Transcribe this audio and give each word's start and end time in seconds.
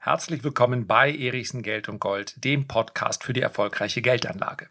Herzlich 0.00 0.44
willkommen 0.44 0.86
bei 0.86 1.12
Erichsen 1.12 1.62
Geld 1.62 1.88
und 1.88 1.98
Gold, 1.98 2.44
dem 2.44 2.68
Podcast 2.68 3.24
für 3.24 3.32
die 3.32 3.40
erfolgreiche 3.40 4.00
Geldanlage. 4.00 4.68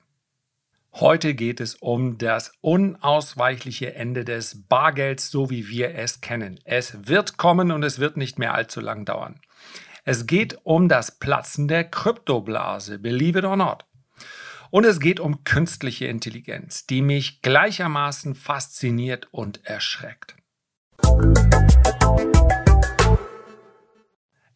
Heute 0.93 1.33
geht 1.33 1.59
es 1.59 1.75
um 1.75 2.17
das 2.17 2.53
unausweichliche 2.61 3.93
Ende 3.93 4.23
des 4.23 4.63
Bargelds, 4.69 5.29
so 5.29 5.49
wie 5.49 5.67
wir 5.67 5.95
es 5.95 6.21
kennen. 6.21 6.61
Es 6.63 7.09
wird 7.09 7.35
kommen 7.35 7.73
und 7.73 7.84
es 7.84 8.00
wird 8.00 8.16
nicht 8.16 8.39
mehr 8.39 8.54
allzu 8.54 8.79
lang 8.79 9.04
dauern. 9.04 9.41
Es 10.05 10.27
geht 10.27 10.59
um 10.63 10.88
das 10.88 11.20
Platzen 11.20 11.68
der 11.68 11.84
Kryptoblase, 11.84 12.98
believe 12.98 13.39
it 13.39 13.46
or 13.46 13.57
not. 13.57 13.84
Und 14.70 14.86
es 14.86 15.02
geht 15.02 15.20
um 15.20 15.44
künstliche 15.44 16.07
Intelligenz, 16.07 16.88
die 16.88 17.02
mich 17.02 17.41
gleichermaßen 17.41 18.34
fasziniert 18.34 19.28
und 19.32 19.66
erschreckt. 19.66 20.38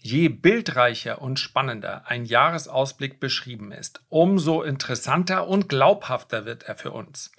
Je 0.03 0.29
bildreicher 0.29 1.21
und 1.21 1.39
spannender 1.39 2.03
ein 2.07 2.25
Jahresausblick 2.25 3.19
beschrieben 3.19 3.71
ist, 3.71 4.01
umso 4.09 4.63
interessanter 4.63 5.47
und 5.47 5.69
glaubhafter 5.69 6.45
wird 6.45 6.63
er 6.63 6.75
für 6.75 6.91
uns. 6.91 7.31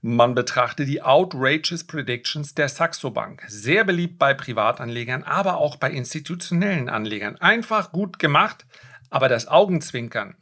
Man 0.00 0.34
betrachte 0.34 0.84
die 0.84 1.02
Outrageous 1.02 1.84
Predictions 1.84 2.54
der 2.54 2.68
Saxo 2.68 3.10
Bank. 3.10 3.42
Sehr 3.48 3.84
beliebt 3.84 4.18
bei 4.18 4.32
Privatanlegern, 4.32 5.24
aber 5.24 5.58
auch 5.58 5.76
bei 5.76 5.90
institutionellen 5.90 6.88
Anlegern. 6.88 7.36
Einfach 7.36 7.92
gut 7.92 8.18
gemacht, 8.18 8.64
aber 9.10 9.28
das 9.28 9.48
Augenzwinkern 9.48 10.36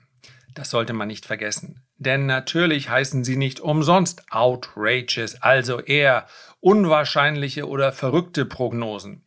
das 0.55 0.71
sollte 0.71 0.93
man 0.93 1.09
nicht 1.09 1.27
vergessen. 1.27 1.83
Denn 1.97 2.27
natürlich 2.27 2.89
heißen 2.89 3.25
sie 3.25 3.37
nicht 3.37 3.61
umsonst 3.61 4.25
outrageous, 4.31 5.41
also 5.41 5.81
eher 5.81 6.27
unwahrscheinliche 6.61 7.69
oder 7.69 7.93
verrückte 7.93 8.45
Prognosen. 8.45 9.25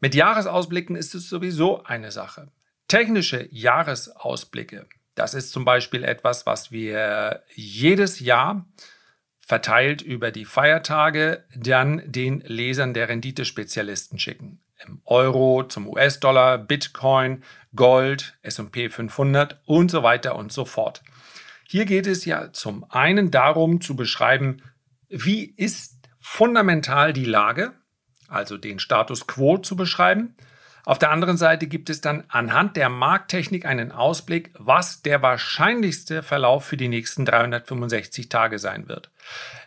Mit 0.00 0.14
Jahresausblicken 0.14 0.94
ist 0.94 1.14
es 1.14 1.28
sowieso 1.28 1.82
eine 1.82 2.12
Sache. 2.12 2.52
Technische 2.86 3.48
Jahresausblicke, 3.50 4.86
das 5.14 5.34
ist 5.34 5.50
zum 5.50 5.64
Beispiel 5.64 6.04
etwas, 6.04 6.46
was 6.46 6.70
wir 6.70 7.42
jedes 7.54 8.20
Jahr 8.20 8.66
verteilt 9.40 10.00
über 10.00 10.30
die 10.30 10.44
Feiertage 10.44 11.44
dann 11.56 12.02
den 12.06 12.40
Lesern 12.40 12.94
der 12.94 13.08
Renditespezialisten 13.08 14.18
schicken. 14.18 14.60
Im 14.86 15.00
Euro, 15.04 15.64
zum 15.64 15.88
US-Dollar, 15.88 16.58
Bitcoin, 16.58 17.42
Gold, 17.74 18.38
SP 18.46 18.88
500 18.88 19.60
und 19.64 19.90
so 19.90 20.04
weiter 20.04 20.36
und 20.36 20.52
so 20.52 20.64
fort. 20.64 21.02
Hier 21.66 21.84
geht 21.84 22.06
es 22.06 22.24
ja 22.24 22.52
zum 22.52 22.88
einen 22.88 23.32
darum 23.32 23.80
zu 23.80 23.96
beschreiben, 23.96 24.62
wie 25.08 25.44
ist 25.44 25.96
fundamental 26.20 27.12
die 27.12 27.24
Lage, 27.24 27.72
also 28.28 28.56
den 28.56 28.78
Status 28.78 29.26
quo 29.26 29.58
zu 29.58 29.76
beschreiben. 29.76 30.34
Auf 30.84 30.98
der 30.98 31.10
anderen 31.10 31.36
Seite 31.36 31.66
gibt 31.66 31.90
es 31.90 32.00
dann 32.00 32.24
anhand 32.28 32.76
der 32.76 32.88
Markttechnik 32.88 33.66
einen 33.66 33.92
Ausblick, 33.92 34.50
was 34.58 35.02
der 35.02 35.20
wahrscheinlichste 35.20 36.22
Verlauf 36.22 36.64
für 36.64 36.76
die 36.76 36.88
nächsten 36.88 37.24
365 37.24 38.28
Tage 38.28 38.58
sein 38.58 38.88
wird. 38.88 39.10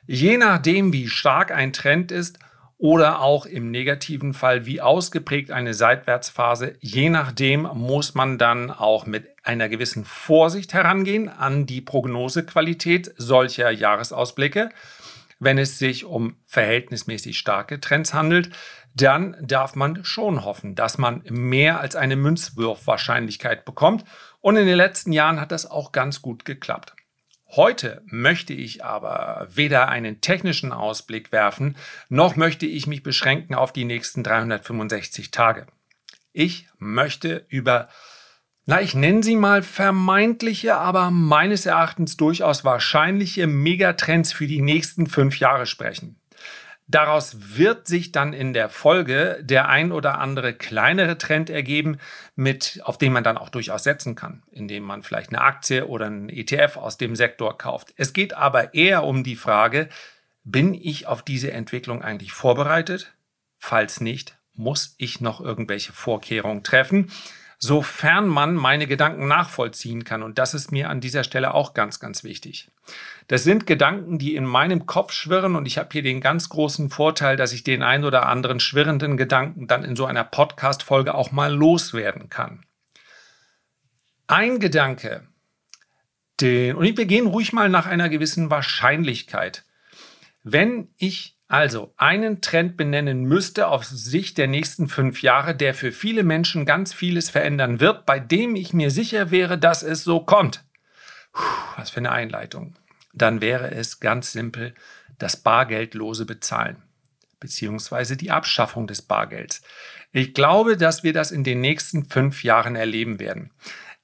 Je 0.07 0.37
nachdem, 0.37 0.93
wie 0.93 1.07
stark 1.07 1.51
ein 1.51 1.73
Trend 1.73 2.11
ist, 2.11 2.39
oder 2.81 3.21
auch 3.21 3.45
im 3.45 3.69
negativen 3.69 4.33
Fall, 4.33 4.65
wie 4.65 4.81
ausgeprägt 4.81 5.51
eine 5.51 5.75
Seitwärtsphase. 5.75 6.73
Je 6.79 7.11
nachdem 7.11 7.69
muss 7.75 8.15
man 8.15 8.39
dann 8.39 8.71
auch 8.71 9.05
mit 9.05 9.27
einer 9.43 9.69
gewissen 9.69 10.03
Vorsicht 10.03 10.73
herangehen 10.73 11.29
an 11.29 11.67
die 11.67 11.81
Prognosequalität 11.81 13.13
solcher 13.17 13.69
Jahresausblicke. 13.69 14.69
Wenn 15.43 15.57
es 15.57 15.79
sich 15.79 16.05
um 16.05 16.35
verhältnismäßig 16.45 17.35
starke 17.35 17.79
Trends 17.79 18.13
handelt, 18.13 18.51
dann 18.93 19.35
darf 19.41 19.75
man 19.75 20.05
schon 20.05 20.45
hoffen, 20.45 20.75
dass 20.75 20.99
man 20.99 21.23
mehr 21.27 21.79
als 21.79 21.95
eine 21.95 22.15
Münzwurfwahrscheinlichkeit 22.15 23.65
bekommt. 23.65 24.05
Und 24.39 24.55
in 24.55 24.67
den 24.67 24.77
letzten 24.77 25.11
Jahren 25.11 25.41
hat 25.41 25.51
das 25.51 25.65
auch 25.65 25.93
ganz 25.93 26.21
gut 26.21 26.45
geklappt. 26.45 26.95
Heute 27.47 28.03
möchte 28.05 28.53
ich 28.53 28.85
aber 28.85 29.47
weder 29.49 29.89
einen 29.89 30.21
technischen 30.21 30.71
Ausblick 30.71 31.31
werfen, 31.31 31.75
noch 32.07 32.35
möchte 32.35 32.67
ich 32.67 32.85
mich 32.85 33.01
beschränken 33.01 33.55
auf 33.55 33.73
die 33.73 33.85
nächsten 33.85 34.23
365 34.23 35.31
Tage. 35.31 35.65
Ich 36.33 36.67
möchte 36.77 37.47
über, 37.49 37.89
na, 38.65 38.81
ich 38.81 38.93
nenne 38.93 39.23
sie 39.23 39.35
mal 39.35 39.63
vermeintliche, 39.63 40.75
aber 40.75 41.09
meines 41.09 41.65
Erachtens 41.65 42.15
durchaus 42.17 42.63
wahrscheinliche 42.63 43.47
Megatrends 43.47 44.33
für 44.33 44.47
die 44.47 44.61
nächsten 44.61 45.07
fünf 45.07 45.39
Jahre 45.39 45.65
sprechen. 45.65 46.17
Daraus 46.87 47.57
wird 47.57 47.87
sich 47.87 48.11
dann 48.11 48.33
in 48.33 48.51
der 48.51 48.67
Folge 48.67 49.39
der 49.41 49.69
ein 49.69 49.93
oder 49.93 50.19
andere 50.19 50.53
kleinere 50.53 51.17
Trend 51.17 51.49
ergeben, 51.49 51.97
mit, 52.35 52.81
auf 52.83 52.97
den 52.97 53.13
man 53.13 53.23
dann 53.23 53.37
auch 53.37 53.47
durchaus 53.47 53.83
setzen 53.83 54.15
kann, 54.15 54.43
indem 54.51 54.83
man 54.83 55.01
vielleicht 55.01 55.29
eine 55.29 55.41
Aktie 55.41 55.87
oder 55.87 56.07
einen 56.07 56.27
ETF 56.27 56.75
aus 56.75 56.97
dem 56.97 57.15
Sektor 57.15 57.57
kauft. 57.57 57.93
Es 57.95 58.11
geht 58.11 58.33
aber 58.33 58.73
eher 58.73 59.05
um 59.05 59.23
die 59.23 59.37
Frage, 59.37 59.87
bin 60.43 60.73
ich 60.73 61.07
auf 61.07 61.23
diese 61.23 61.51
Entwicklung 61.53 62.01
eigentlich 62.01 62.33
vorbereitet? 62.33 63.13
Falls 63.57 64.01
nicht, 64.01 64.37
muss 64.53 64.95
ich 64.97 65.21
noch 65.21 65.39
irgendwelche 65.39 65.93
Vorkehrungen 65.93 66.63
treffen? 66.63 67.09
Sofern 67.63 68.27
man 68.27 68.55
meine 68.55 68.87
Gedanken 68.87 69.27
nachvollziehen 69.27 70.03
kann. 70.03 70.23
Und 70.23 70.39
das 70.39 70.55
ist 70.55 70.71
mir 70.71 70.89
an 70.89 70.99
dieser 70.99 71.23
Stelle 71.23 71.53
auch 71.53 71.75
ganz, 71.75 71.99
ganz 71.99 72.23
wichtig. 72.23 72.71
Das 73.27 73.43
sind 73.43 73.67
Gedanken, 73.67 74.17
die 74.17 74.35
in 74.35 74.45
meinem 74.45 74.87
Kopf 74.87 75.13
schwirren 75.13 75.55
und 75.55 75.67
ich 75.67 75.77
habe 75.77 75.89
hier 75.91 76.01
den 76.01 76.21
ganz 76.21 76.49
großen 76.49 76.89
Vorteil, 76.89 77.37
dass 77.37 77.53
ich 77.53 77.63
den 77.63 77.83
ein 77.83 78.03
oder 78.03 78.25
anderen 78.25 78.59
schwirrenden 78.59 79.15
Gedanken 79.15 79.67
dann 79.67 79.83
in 79.83 79.95
so 79.95 80.05
einer 80.05 80.23
Podcast-Folge 80.23 81.13
auch 81.13 81.31
mal 81.31 81.53
loswerden 81.53 82.29
kann. 82.29 82.65
Ein 84.25 84.59
Gedanke, 84.59 85.27
den, 86.39 86.75
und 86.75 86.97
wir 86.97 87.05
gehen 87.05 87.27
ruhig 87.27 87.53
mal 87.53 87.69
nach 87.69 87.85
einer 87.85 88.09
gewissen 88.09 88.49
Wahrscheinlichkeit. 88.49 89.65
Wenn 90.41 90.89
ich 90.97 91.37
also 91.51 91.93
einen 91.97 92.39
Trend 92.39 92.77
benennen 92.77 93.23
müsste 93.25 93.67
auf 93.67 93.83
Sicht 93.83 94.37
der 94.37 94.47
nächsten 94.47 94.87
fünf 94.87 95.21
Jahre, 95.21 95.53
der 95.53 95.73
für 95.73 95.91
viele 95.91 96.23
Menschen 96.23 96.65
ganz 96.65 96.93
vieles 96.93 97.29
verändern 97.29 97.81
wird, 97.81 98.05
bei 98.05 98.19
dem 98.19 98.55
ich 98.55 98.73
mir 98.73 98.89
sicher 98.89 99.31
wäre, 99.31 99.57
dass 99.57 99.83
es 99.83 100.05
so 100.05 100.21
kommt. 100.21 100.63
Puh, 101.33 101.43
was 101.75 101.89
für 101.89 101.97
eine 101.97 102.11
Einleitung. 102.11 102.75
Dann 103.13 103.41
wäre 103.41 103.71
es 103.71 103.99
ganz 103.99 104.31
simpel 104.31 104.73
das 105.19 105.35
bargeldlose 105.35 106.25
Bezahlen 106.25 106.77
beziehungsweise 107.41 108.15
die 108.15 108.31
Abschaffung 108.31 108.87
des 108.87 109.01
Bargelds. 109.01 109.61
Ich 110.13 110.33
glaube, 110.33 110.77
dass 110.77 111.03
wir 111.03 111.11
das 111.11 111.31
in 111.31 111.43
den 111.43 111.59
nächsten 111.59 112.05
fünf 112.05 112.45
Jahren 112.45 112.77
erleben 112.77 113.19
werden. 113.19 113.51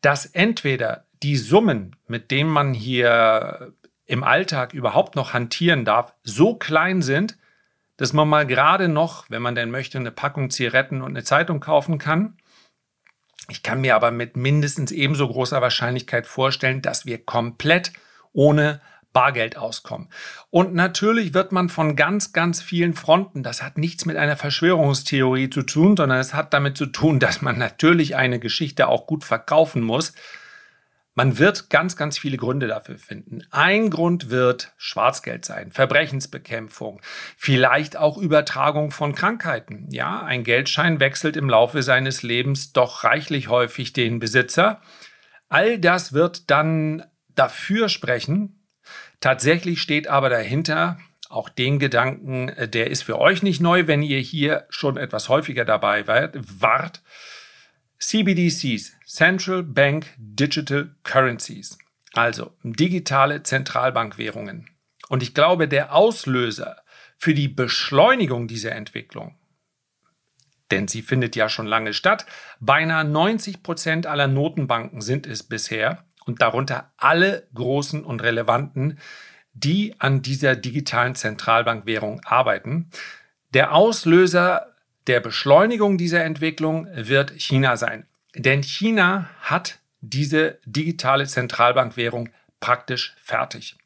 Dass 0.02 0.26
entweder 0.26 1.06
die 1.24 1.38
Summen, 1.38 1.96
mit 2.08 2.32
denen 2.32 2.50
man 2.50 2.74
hier 2.74 3.74
im 4.08 4.24
Alltag 4.24 4.74
überhaupt 4.74 5.16
noch 5.16 5.34
hantieren 5.34 5.86
darf, 5.86 6.14
so 6.24 6.56
klein 6.56 7.02
sind, 7.02 7.38
dass 7.98 8.14
man 8.14 8.28
mal 8.28 8.48
gerade 8.48 8.88
noch, 8.88 9.30
wenn 9.30 9.42
man 9.42 9.56
denn 9.56 9.70
möchte, 9.70 9.98
eine 9.98 10.12
Packung 10.12 10.50
Zigaretten 10.50 11.02
und 11.02 11.10
eine 11.10 11.24
Zeitung 11.24 11.60
kaufen 11.60 11.98
kann. 11.98 12.38
Ich 13.50 13.64
kann 13.64 13.82
mir 13.82 13.96
aber 13.96 14.12
mit 14.12 14.38
mindestens 14.38 14.92
ebenso 14.92 15.28
großer 15.28 15.62
Wahrscheinlichkeit 15.62 16.26
vorstellen, 16.26 16.82
dass 16.82 17.06
wir 17.06 17.24
komplett 17.24 17.92
ohne 18.34 18.82
Bargeld 19.14 19.58
auskommen. 19.58 20.10
Und 20.52 20.76
natürlich 20.76 21.34
wird 21.34 21.52
man 21.52 21.70
von 21.70 21.96
ganz, 21.96 22.34
ganz 22.34 22.62
vielen 22.62 22.94
Fronten, 22.94 23.42
das 23.42 23.64
hat 23.64 23.78
nichts 23.78 24.06
mit 24.06 24.16
einer 24.16 24.38
Verschwörungstheorie 24.38 25.50
zu 25.50 25.64
tun, 25.64 25.98
sondern 25.98 26.20
es 26.20 26.34
hat 26.34 26.54
damit 26.54 26.78
zu 26.78 26.86
tun, 26.86 27.20
dass 27.20 27.42
man 27.42 27.58
natürlich 27.58 28.16
eine 28.16 28.40
Geschichte 28.40 28.88
auch 28.88 29.08
gut 29.08 29.24
verkaufen 29.24 29.82
muss, 29.82 30.14
man 31.18 31.40
wird 31.40 31.72
ganz, 31.72 31.96
ganz 31.96 32.20
viele 32.20 32.38
Gründe 32.38 32.68
dafür 32.68 33.00
finden. 33.00 33.42
Ein 33.50 33.90
Grund 33.90 34.30
wird 34.30 34.74
Schwarzgeld 34.78 35.46
sein, 35.46 35.72
Verbrechensbekämpfung, 35.72 37.02
vielleicht 37.36 37.98
auch 37.98 38.20
Übertragung 38.20 38.92
von 38.92 39.16
Krankheiten. 39.16 39.88
Ja, 39.90 40.22
ein 40.22 40.44
Geldschein 40.44 41.00
wechselt 41.00 41.36
im 41.36 41.50
Laufe 41.50 41.82
seines 41.82 42.22
Lebens 42.22 42.72
doch 42.72 43.04
reichlich 43.04 43.48
häufig 43.48 43.94
den 43.94 44.20
Besitzer. 44.20 44.80
All 45.50 45.80
das 45.80 46.14
wird 46.14 46.52
dann 46.52 47.04
dafür 47.34 47.90
sprechen. 47.90 48.68
Tatsächlich 49.20 49.82
steht 49.82 50.08
aber 50.08 50.30
dahinter 50.30 51.00
auch 51.30 51.50
den 51.50 51.80
Gedanken, 51.80 52.52
der 52.70 52.92
ist 52.92 53.02
für 53.02 53.18
euch 53.18 53.42
nicht 53.42 53.60
neu, 53.60 53.88
wenn 53.88 54.04
ihr 54.04 54.20
hier 54.20 54.68
schon 54.70 54.98
etwas 54.98 55.30
häufiger 55.30 55.66
dabei 55.66 56.06
wart 56.08 57.02
CBDCs, 58.00 58.96
Central 59.06 59.64
Bank 59.64 60.08
Digital 60.18 60.96
Currencies, 61.04 61.78
also 62.14 62.54
digitale 62.64 63.44
Zentralbankwährungen. 63.44 64.70
Und 65.10 65.24
ich 65.24 65.34
glaube, 65.34 65.68
der 65.68 65.94
Auslöser 65.94 66.78
für 67.18 67.34
die 67.34 67.48
Beschleunigung 67.48 68.48
dieser 68.48 68.74
Entwicklung, 68.74 69.36
denn 70.70 70.88
sie 70.88 71.02
findet 71.02 71.36
ja 71.36 71.50
schon 71.50 71.66
lange 71.66 71.94
statt, 71.94 72.26
beinahe 72.60 73.06
90 73.06 73.64
Prozent 73.64 74.06
aller 74.06 74.28
Notenbanken 74.28 75.02
sind 75.02 75.26
es 75.26 75.44
bisher 75.44 76.06
und 76.26 76.42
darunter 76.42 76.92
alle 76.98 77.48
großen 77.54 78.04
und 78.04 78.22
relevanten, 78.22 79.00
die 79.54 79.96
an 80.00 80.22
dieser 80.22 80.56
digitalen 80.56 81.16
Zentralbankwährung 81.16 82.22
arbeiten. 82.26 82.90
Der 83.54 83.74
Auslöser 83.74 84.76
der 85.08 85.20
Beschleunigung 85.20 85.98
dieser 85.98 86.24
Entwicklung 86.24 86.88
wird 86.94 87.32
China 87.32 87.78
sein. 87.78 88.06
Denn 88.36 88.62
China 88.62 89.30
hat 89.42 89.80
diese 90.02 90.60
digitale 90.66 91.26
Zentralbankwährung 91.26 92.30
praktisch 92.60 93.16
fertig. 93.22 93.78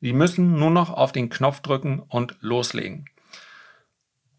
Sie 0.00 0.12
müssen 0.12 0.58
nur 0.58 0.70
noch 0.70 0.90
auf 0.90 1.12
den 1.12 1.28
Knopf 1.28 1.60
drücken 1.60 2.00
und 2.00 2.36
loslegen. 2.40 3.06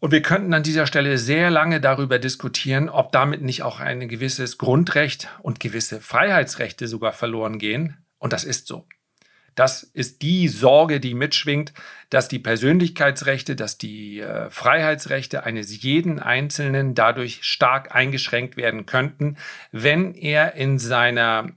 Und 0.00 0.12
wir 0.12 0.22
könnten 0.22 0.54
an 0.54 0.62
dieser 0.62 0.86
Stelle 0.86 1.18
sehr 1.18 1.50
lange 1.50 1.80
darüber 1.80 2.18
diskutieren, 2.18 2.88
ob 2.88 3.10
damit 3.10 3.42
nicht 3.42 3.62
auch 3.62 3.80
ein 3.80 4.08
gewisses 4.08 4.56
Grundrecht 4.56 5.28
und 5.42 5.58
gewisse 5.58 6.00
Freiheitsrechte 6.00 6.86
sogar 6.86 7.12
verloren 7.12 7.58
gehen. 7.58 7.96
Und 8.18 8.32
das 8.32 8.44
ist 8.44 8.68
so. 8.68 8.86
Das 9.58 9.82
ist 9.82 10.22
die 10.22 10.46
Sorge, 10.46 11.00
die 11.00 11.14
mitschwingt, 11.14 11.72
dass 12.10 12.28
die 12.28 12.38
Persönlichkeitsrechte, 12.38 13.56
dass 13.56 13.76
die 13.76 14.20
äh, 14.20 14.48
Freiheitsrechte 14.50 15.42
eines 15.42 15.82
jeden 15.82 16.20
Einzelnen 16.20 16.94
dadurch 16.94 17.42
stark 17.42 17.92
eingeschränkt 17.92 18.56
werden 18.56 18.86
könnten, 18.86 19.36
wenn 19.72 20.14
er 20.14 20.54
in 20.54 20.78
seiner, 20.78 21.48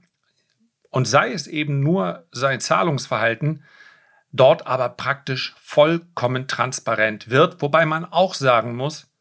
und 0.90 1.06
sei 1.06 1.32
es 1.32 1.46
eben 1.46 1.78
nur 1.78 2.26
sein 2.32 2.58
Zahlungsverhalten, 2.58 3.62
dort 4.32 4.66
aber 4.66 4.88
praktisch 4.88 5.54
vollkommen 5.62 6.48
transparent 6.48 7.30
wird, 7.30 7.62
wobei 7.62 7.86
man 7.86 8.04
auch 8.04 8.34
sagen 8.34 8.74
muss, 8.74 9.11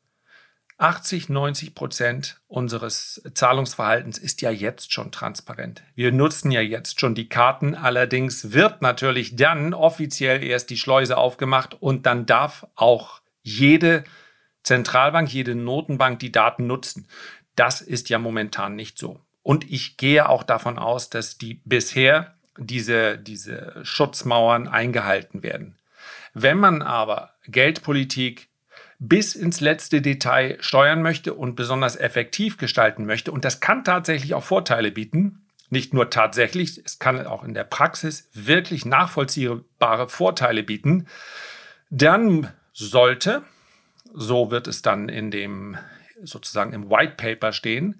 80, 0.81 1.29
90 1.29 1.75
Prozent 1.75 2.41
unseres 2.47 3.21
Zahlungsverhaltens 3.35 4.17
ist 4.17 4.41
ja 4.41 4.49
jetzt 4.49 4.91
schon 4.91 5.11
transparent. 5.11 5.83
Wir 5.93 6.11
nutzen 6.11 6.49
ja 6.49 6.61
jetzt 6.61 6.99
schon 6.99 7.13
die 7.13 7.29
Karten. 7.29 7.75
Allerdings 7.75 8.51
wird 8.51 8.81
natürlich 8.81 9.35
dann 9.35 9.75
offiziell 9.75 10.43
erst 10.43 10.71
die 10.71 10.77
Schleuse 10.77 11.17
aufgemacht 11.17 11.77
und 11.79 12.07
dann 12.07 12.25
darf 12.25 12.65
auch 12.75 13.21
jede 13.43 14.03
Zentralbank, 14.63 15.31
jede 15.31 15.53
Notenbank 15.53 16.17
die 16.17 16.31
Daten 16.31 16.65
nutzen. 16.65 17.07
Das 17.55 17.81
ist 17.81 18.09
ja 18.09 18.17
momentan 18.17 18.75
nicht 18.75 18.97
so. 18.97 19.19
Und 19.43 19.69
ich 19.69 19.97
gehe 19.97 20.27
auch 20.27 20.41
davon 20.41 20.79
aus, 20.79 21.11
dass 21.11 21.37
die 21.37 21.61
bisher 21.63 22.35
diese, 22.57 23.19
diese 23.19 23.81
Schutzmauern 23.83 24.67
eingehalten 24.67 25.43
werden. 25.43 25.77
Wenn 26.33 26.57
man 26.57 26.81
aber 26.81 27.35
Geldpolitik 27.47 28.50
bis 29.03 29.33
ins 29.33 29.61
letzte 29.61 29.99
Detail 29.99 30.57
steuern 30.59 31.01
möchte 31.01 31.33
und 31.33 31.55
besonders 31.55 31.95
effektiv 31.95 32.57
gestalten 32.57 33.07
möchte, 33.07 33.31
und 33.31 33.43
das 33.43 33.59
kann 33.59 33.83
tatsächlich 33.83 34.35
auch 34.35 34.43
Vorteile 34.43 34.91
bieten, 34.91 35.41
nicht 35.71 35.91
nur 35.95 36.11
tatsächlich, 36.11 36.79
es 36.85 36.99
kann 36.99 37.25
auch 37.25 37.43
in 37.43 37.55
der 37.55 37.63
Praxis 37.63 38.29
wirklich 38.33 38.85
nachvollziehbare 38.85 40.07
Vorteile 40.07 40.61
bieten, 40.61 41.07
dann 41.89 42.51
sollte, 42.73 43.41
so 44.13 44.51
wird 44.51 44.67
es 44.67 44.83
dann 44.83 45.09
in 45.09 45.31
dem 45.31 45.77
sozusagen 46.21 46.71
im 46.71 46.91
White 46.91 47.15
Paper 47.17 47.53
stehen, 47.53 47.99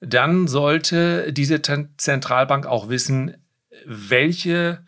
dann 0.00 0.48
sollte 0.48 1.30
diese 1.30 1.60
Zentralbank 1.60 2.64
auch 2.64 2.88
wissen, 2.88 3.36
welche 3.84 4.82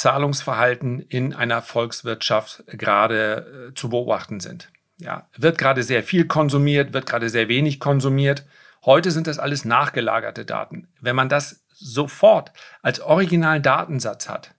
Zahlungsverhalten 0.00 1.00
in 1.00 1.34
einer 1.34 1.60
Volkswirtschaft 1.60 2.64
gerade 2.66 3.68
äh, 3.68 3.74
zu 3.74 3.90
beobachten 3.90 4.40
sind. 4.40 4.72
Ja, 4.96 5.28
wird 5.36 5.58
gerade 5.58 5.82
sehr 5.82 6.02
viel 6.02 6.26
konsumiert, 6.26 6.94
wird 6.94 7.04
gerade 7.04 7.28
sehr 7.28 7.48
wenig 7.48 7.80
konsumiert. 7.80 8.46
Heute 8.82 9.10
sind 9.10 9.26
das 9.26 9.38
alles 9.38 9.66
nachgelagerte 9.66 10.46
Daten. 10.46 10.88
Wenn 11.02 11.16
man 11.16 11.28
das 11.28 11.64
sofort 11.68 12.52
als 12.80 13.00
originalen 13.00 13.62
Datensatz 13.62 14.30
hat, 14.30 14.54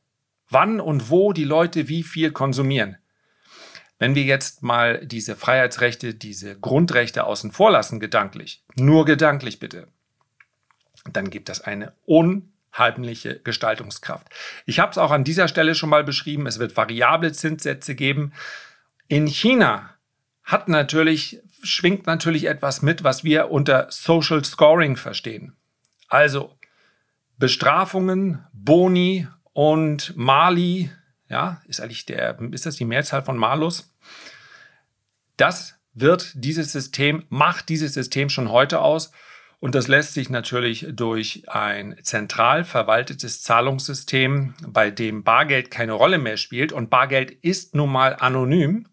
wann 0.48 0.80
und 0.80 1.10
wo 1.10 1.34
die 1.34 1.44
Leute 1.44 1.88
wie 1.88 2.04
viel 2.04 2.32
konsumieren, 2.32 2.98
wenn 3.98 4.14
wir 4.14 4.24
jetzt 4.24 4.62
mal 4.62 5.04
diese 5.06 5.36
Freiheitsrechte, 5.36 6.14
diese 6.14 6.60
Grundrechte 6.60 7.24
außen 7.24 7.52
vor 7.52 7.72
lassen, 7.72 8.00
gedanklich, 8.00 8.64
nur 8.76 9.06
gedanklich 9.06 9.60
bitte, 9.60 9.88
dann 11.12 11.32
gibt 11.32 11.50
das 11.50 11.62
eine 11.62 11.94
un 12.08 12.51
heimliche 12.78 13.40
Gestaltungskraft. 13.40 14.28
Ich 14.66 14.80
habe 14.80 14.92
es 14.92 14.98
auch 14.98 15.12
an 15.12 15.24
dieser 15.24 15.48
Stelle 15.48 15.76
schon 15.76 15.90
mal 15.90 16.04
beschrieben, 16.04 16.48
es 16.48 16.60
wird 16.60 16.78
variable 16.78 17.32
Zinssätze 17.32 17.96
geben. 17.96 18.34
In 19.08 19.28
China 19.28 19.90
hat 20.44 20.70
natürlich, 20.70 21.42
schwingt 21.64 22.08
natürlich 22.08 22.46
etwas 22.46 22.82
mit, 22.82 23.04
was 23.04 23.24
wir 23.24 23.52
unter 23.52 23.88
Social 23.90 24.44
Scoring 24.44 24.96
verstehen. 24.96 25.56
Also 26.08 26.58
Bestrafungen, 27.38 28.46
Boni 28.54 29.28
und 29.54 30.16
Mali, 30.16 30.92
ja, 31.30 31.62
ist 31.68 31.82
eigentlich 31.82 32.06
der, 32.06 32.40
ist 32.52 32.66
das 32.66 32.76
die 32.76 32.86
Mehrzahl 32.86 33.24
von 33.24 33.38
Malus? 33.38 33.96
Das 35.38 35.76
wird 35.94 36.32
dieses 36.36 36.72
System, 36.72 37.26
macht 37.30 37.70
dieses 37.70 37.94
System 37.94 38.30
schon 38.30 38.52
heute 38.52 38.80
aus. 38.80 39.12
Und 39.62 39.76
das 39.76 39.88
lässt 39.88 40.16
sich 40.16 40.32
natürlich 40.32 40.88
durch 40.90 41.48
ein 41.48 41.96
zentral 42.02 42.64
verwaltetes 42.64 43.44
Zahlungssystem, 43.44 44.56
bei 44.68 44.90
dem 44.90 45.24
Bargeld 45.24 45.70
keine 45.70 45.94
Rolle 45.94 46.18
mehr 46.18 46.38
spielt. 46.38 46.74
Und 46.74 46.90
Bargeld 46.90 47.30
ist 47.30 47.76
nun 47.76 47.92
mal 47.92 48.16
anonym. 48.16 48.88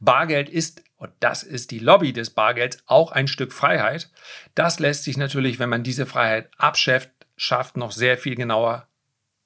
Bargeld 0.00 0.48
ist, 0.48 0.82
und 0.96 1.12
das 1.20 1.44
ist 1.44 1.70
die 1.70 1.78
Lobby 1.78 2.12
des 2.12 2.30
Bargelds, 2.30 2.82
auch 2.86 3.12
ein 3.12 3.28
Stück 3.28 3.52
Freiheit. 3.52 4.10
Das 4.56 4.80
lässt 4.80 5.04
sich 5.04 5.16
natürlich, 5.16 5.60
wenn 5.60 5.68
man 5.68 5.84
diese 5.84 6.04
Freiheit 6.04 6.50
abschafft, 6.58 7.10
schafft, 7.36 7.76
noch 7.76 7.92
sehr 7.92 8.18
viel 8.18 8.34
genauer 8.34 8.88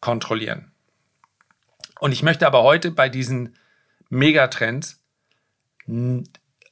kontrollieren. 0.01 0.73
Und 2.01 2.13
ich 2.13 2.23
möchte 2.23 2.47
aber 2.47 2.63
heute 2.63 2.91
bei 2.91 3.11
diesen 3.11 3.59
Megatrends 4.09 5.03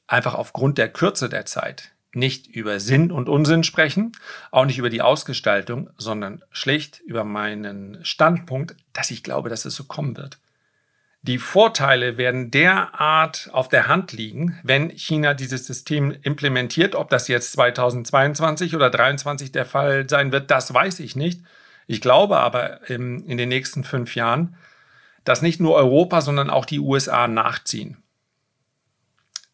einfach 0.07 0.33
aufgrund 0.33 0.79
der 0.79 0.91
Kürze 0.91 1.29
der 1.29 1.45
Zeit 1.45 1.93
nicht 2.13 2.47
über 2.47 2.79
Sinn 2.79 3.11
und 3.11 3.29
Unsinn 3.29 3.63
sprechen, 3.63 4.11
auch 4.51 4.65
nicht 4.65 4.77
über 4.77 4.89
die 4.89 5.01
Ausgestaltung, 5.01 5.89
sondern 5.97 6.43
schlicht 6.51 6.99
über 7.01 7.23
meinen 7.23 8.03
Standpunkt, 8.03 8.75
dass 8.93 9.11
ich 9.11 9.23
glaube, 9.23 9.49
dass 9.49 9.65
es 9.65 9.75
so 9.75 9.85
kommen 9.85 10.17
wird. 10.17 10.37
Die 11.23 11.37
Vorteile 11.37 12.17
werden 12.17 12.49
derart 12.49 13.49
auf 13.53 13.69
der 13.69 13.87
Hand 13.87 14.11
liegen, 14.11 14.59
wenn 14.63 14.89
China 14.89 15.35
dieses 15.35 15.67
System 15.67 16.15
implementiert. 16.23 16.95
Ob 16.95 17.09
das 17.09 17.27
jetzt 17.27 17.51
2022 17.53 18.75
oder 18.75 18.91
2023 18.91 19.51
der 19.51 19.65
Fall 19.65 20.09
sein 20.09 20.31
wird, 20.31 20.49
das 20.49 20.73
weiß 20.73 20.99
ich 20.99 21.15
nicht. 21.15 21.41
Ich 21.85 22.01
glaube 22.01 22.39
aber 22.39 22.89
in 22.89 23.37
den 23.37 23.49
nächsten 23.49 23.83
fünf 23.83 24.15
Jahren, 24.15 24.55
dass 25.23 25.43
nicht 25.43 25.59
nur 25.59 25.75
Europa, 25.75 26.21
sondern 26.21 26.49
auch 26.49 26.65
die 26.65 26.79
USA 26.79 27.27
nachziehen. 27.27 27.97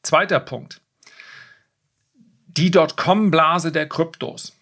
Zweiter 0.04 0.40
Punkt 0.40 0.80
die 2.58 2.72
Dotcom-Blase 2.72 3.72
der 3.72 3.88
Kryptos. 3.88 4.58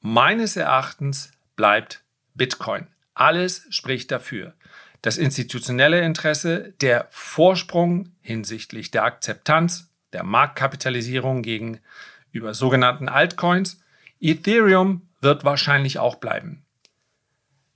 Meines 0.00 0.56
Erachtens 0.56 1.32
bleibt 1.56 2.04
Bitcoin. 2.34 2.86
Alles 3.14 3.66
spricht 3.70 4.12
dafür. 4.12 4.54
Das 5.02 5.18
institutionelle 5.18 6.00
Interesse, 6.02 6.72
der 6.80 7.08
Vorsprung 7.10 8.12
hinsichtlich 8.20 8.92
der 8.92 9.02
Akzeptanz, 9.02 9.90
der 10.12 10.22
Marktkapitalisierung 10.22 11.42
gegenüber 11.42 12.54
sogenannten 12.54 13.08
Altcoins. 13.08 13.82
Ethereum 14.20 15.08
wird 15.20 15.44
wahrscheinlich 15.44 15.98
auch 15.98 16.14
bleiben 16.16 16.61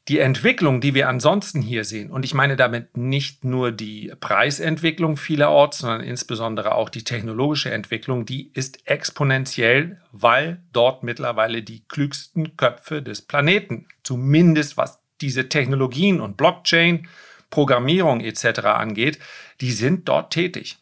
die 0.09 0.21
Entwicklung, 0.21 0.81
die 0.81 0.95
wir 0.95 1.09
ansonsten 1.09 1.61
hier 1.63 1.85
sehen, 1.85 2.11
und 2.11 2.25
ich 2.25 2.33
meine 2.33 2.55
damit 2.55 2.97
nicht 2.97 3.45
nur 3.45 3.73
die 3.73 4.13
Preisentwicklung 4.21 5.17
vielerorts, 5.17 5.79
sondern 5.79 6.01
insbesondere 6.01 6.77
auch 6.77 6.89
die 6.89 7.03
technologische 7.03 7.73
Entwicklung, 7.73 8.25
die 8.25 8.53
ist 8.53 8.89
exponentiell, 8.89 10.01
weil 10.13 10.63
dort 10.73 11.03
mittlerweile 11.03 11.63
die 11.63 11.85
klügsten 11.89 12.57
Köpfe 12.57 13.03
des 13.03 13.23
Planeten, 13.23 13.89
zumindest 14.05 14.77
was 14.77 15.01
diese 15.21 15.49
Technologien 15.49 16.21
und 16.21 16.37
Blockchain, 16.37 17.09
Programmierung 17.51 18.21
etc. 18.21 18.61
angeht, 18.61 19.19
die 19.61 19.73
sind 19.73 20.09
dort 20.09 20.33
tätig. 20.33 20.79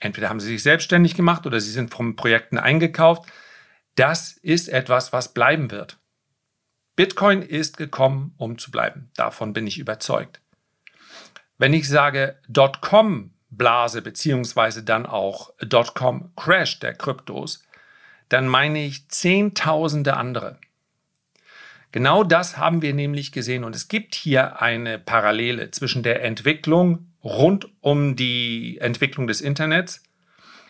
Entweder 0.00 0.28
haben 0.28 0.40
sie 0.40 0.48
sich 0.48 0.62
selbstständig 0.62 1.14
gemacht 1.14 1.46
oder 1.46 1.60
sie 1.60 1.70
sind 1.70 1.94
von 1.94 2.14
Projekten 2.14 2.58
eingekauft. 2.58 3.24
Das 3.94 4.32
ist 4.32 4.68
etwas, 4.68 5.14
was 5.14 5.32
bleiben 5.32 5.70
wird. 5.70 5.98
Bitcoin 6.96 7.42
ist 7.42 7.76
gekommen, 7.76 8.34
um 8.36 8.58
zu 8.58 8.70
bleiben. 8.70 9.10
Davon 9.16 9.52
bin 9.52 9.66
ich 9.66 9.78
überzeugt. 9.78 10.40
Wenn 11.58 11.72
ich 11.72 11.88
sage 11.88 12.38
Dotcom-Blase 12.48 14.02
beziehungsweise 14.02 14.84
dann 14.84 15.06
auch 15.06 15.52
Dotcom-Crash 15.60 16.80
der 16.80 16.94
Kryptos, 16.94 17.64
dann 18.28 18.46
meine 18.48 18.84
ich 18.84 19.08
Zehntausende 19.08 20.16
andere. 20.16 20.58
Genau 21.90 22.24
das 22.24 22.56
haben 22.58 22.82
wir 22.82 22.92
nämlich 22.92 23.30
gesehen 23.30 23.62
und 23.62 23.76
es 23.76 23.86
gibt 23.86 24.14
hier 24.16 24.60
eine 24.60 24.98
Parallele 24.98 25.70
zwischen 25.70 26.02
der 26.02 26.24
Entwicklung 26.24 27.12
rund 27.22 27.68
um 27.80 28.16
die 28.16 28.78
Entwicklung 28.78 29.26
des 29.26 29.40
Internets 29.40 30.02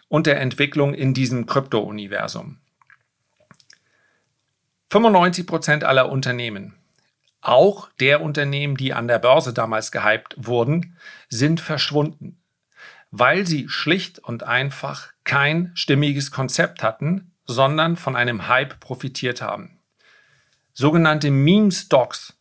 und 0.09 0.27
der 0.27 0.41
Entwicklung 0.41 0.93
in 0.95 1.15
diesem 1.15 1.47
Krypto-Universum. 1.47 2.59
95 4.95 5.49
Prozent 5.49 5.83
aller 5.83 6.09
Unternehmen, 6.09 6.77
auch 7.41 7.89
der 7.99 8.21
Unternehmen, 8.21 8.77
die 8.77 8.95
an 8.95 9.09
der 9.09 9.19
Börse 9.19 9.53
damals 9.53 9.91
gehypt 9.91 10.37
wurden, 10.37 10.97
sind 11.29 11.61
verschwunden, 11.61 12.41
weil 13.11 13.45
sie 13.45 13.69
schlicht 13.69 14.21
und 14.21 14.45
einfach 14.45 15.09
kein 15.25 15.73
stimmiges 15.75 16.31
Konzept 16.31 16.85
hatten, 16.85 17.33
sondern 17.45 17.97
von 17.97 18.15
einem 18.15 18.47
Hype 18.47 18.79
profitiert 18.79 19.43
haben. 19.43 19.81
Sogenannte 20.75 21.33
Meme 21.33 21.73
Stocks 21.73 22.35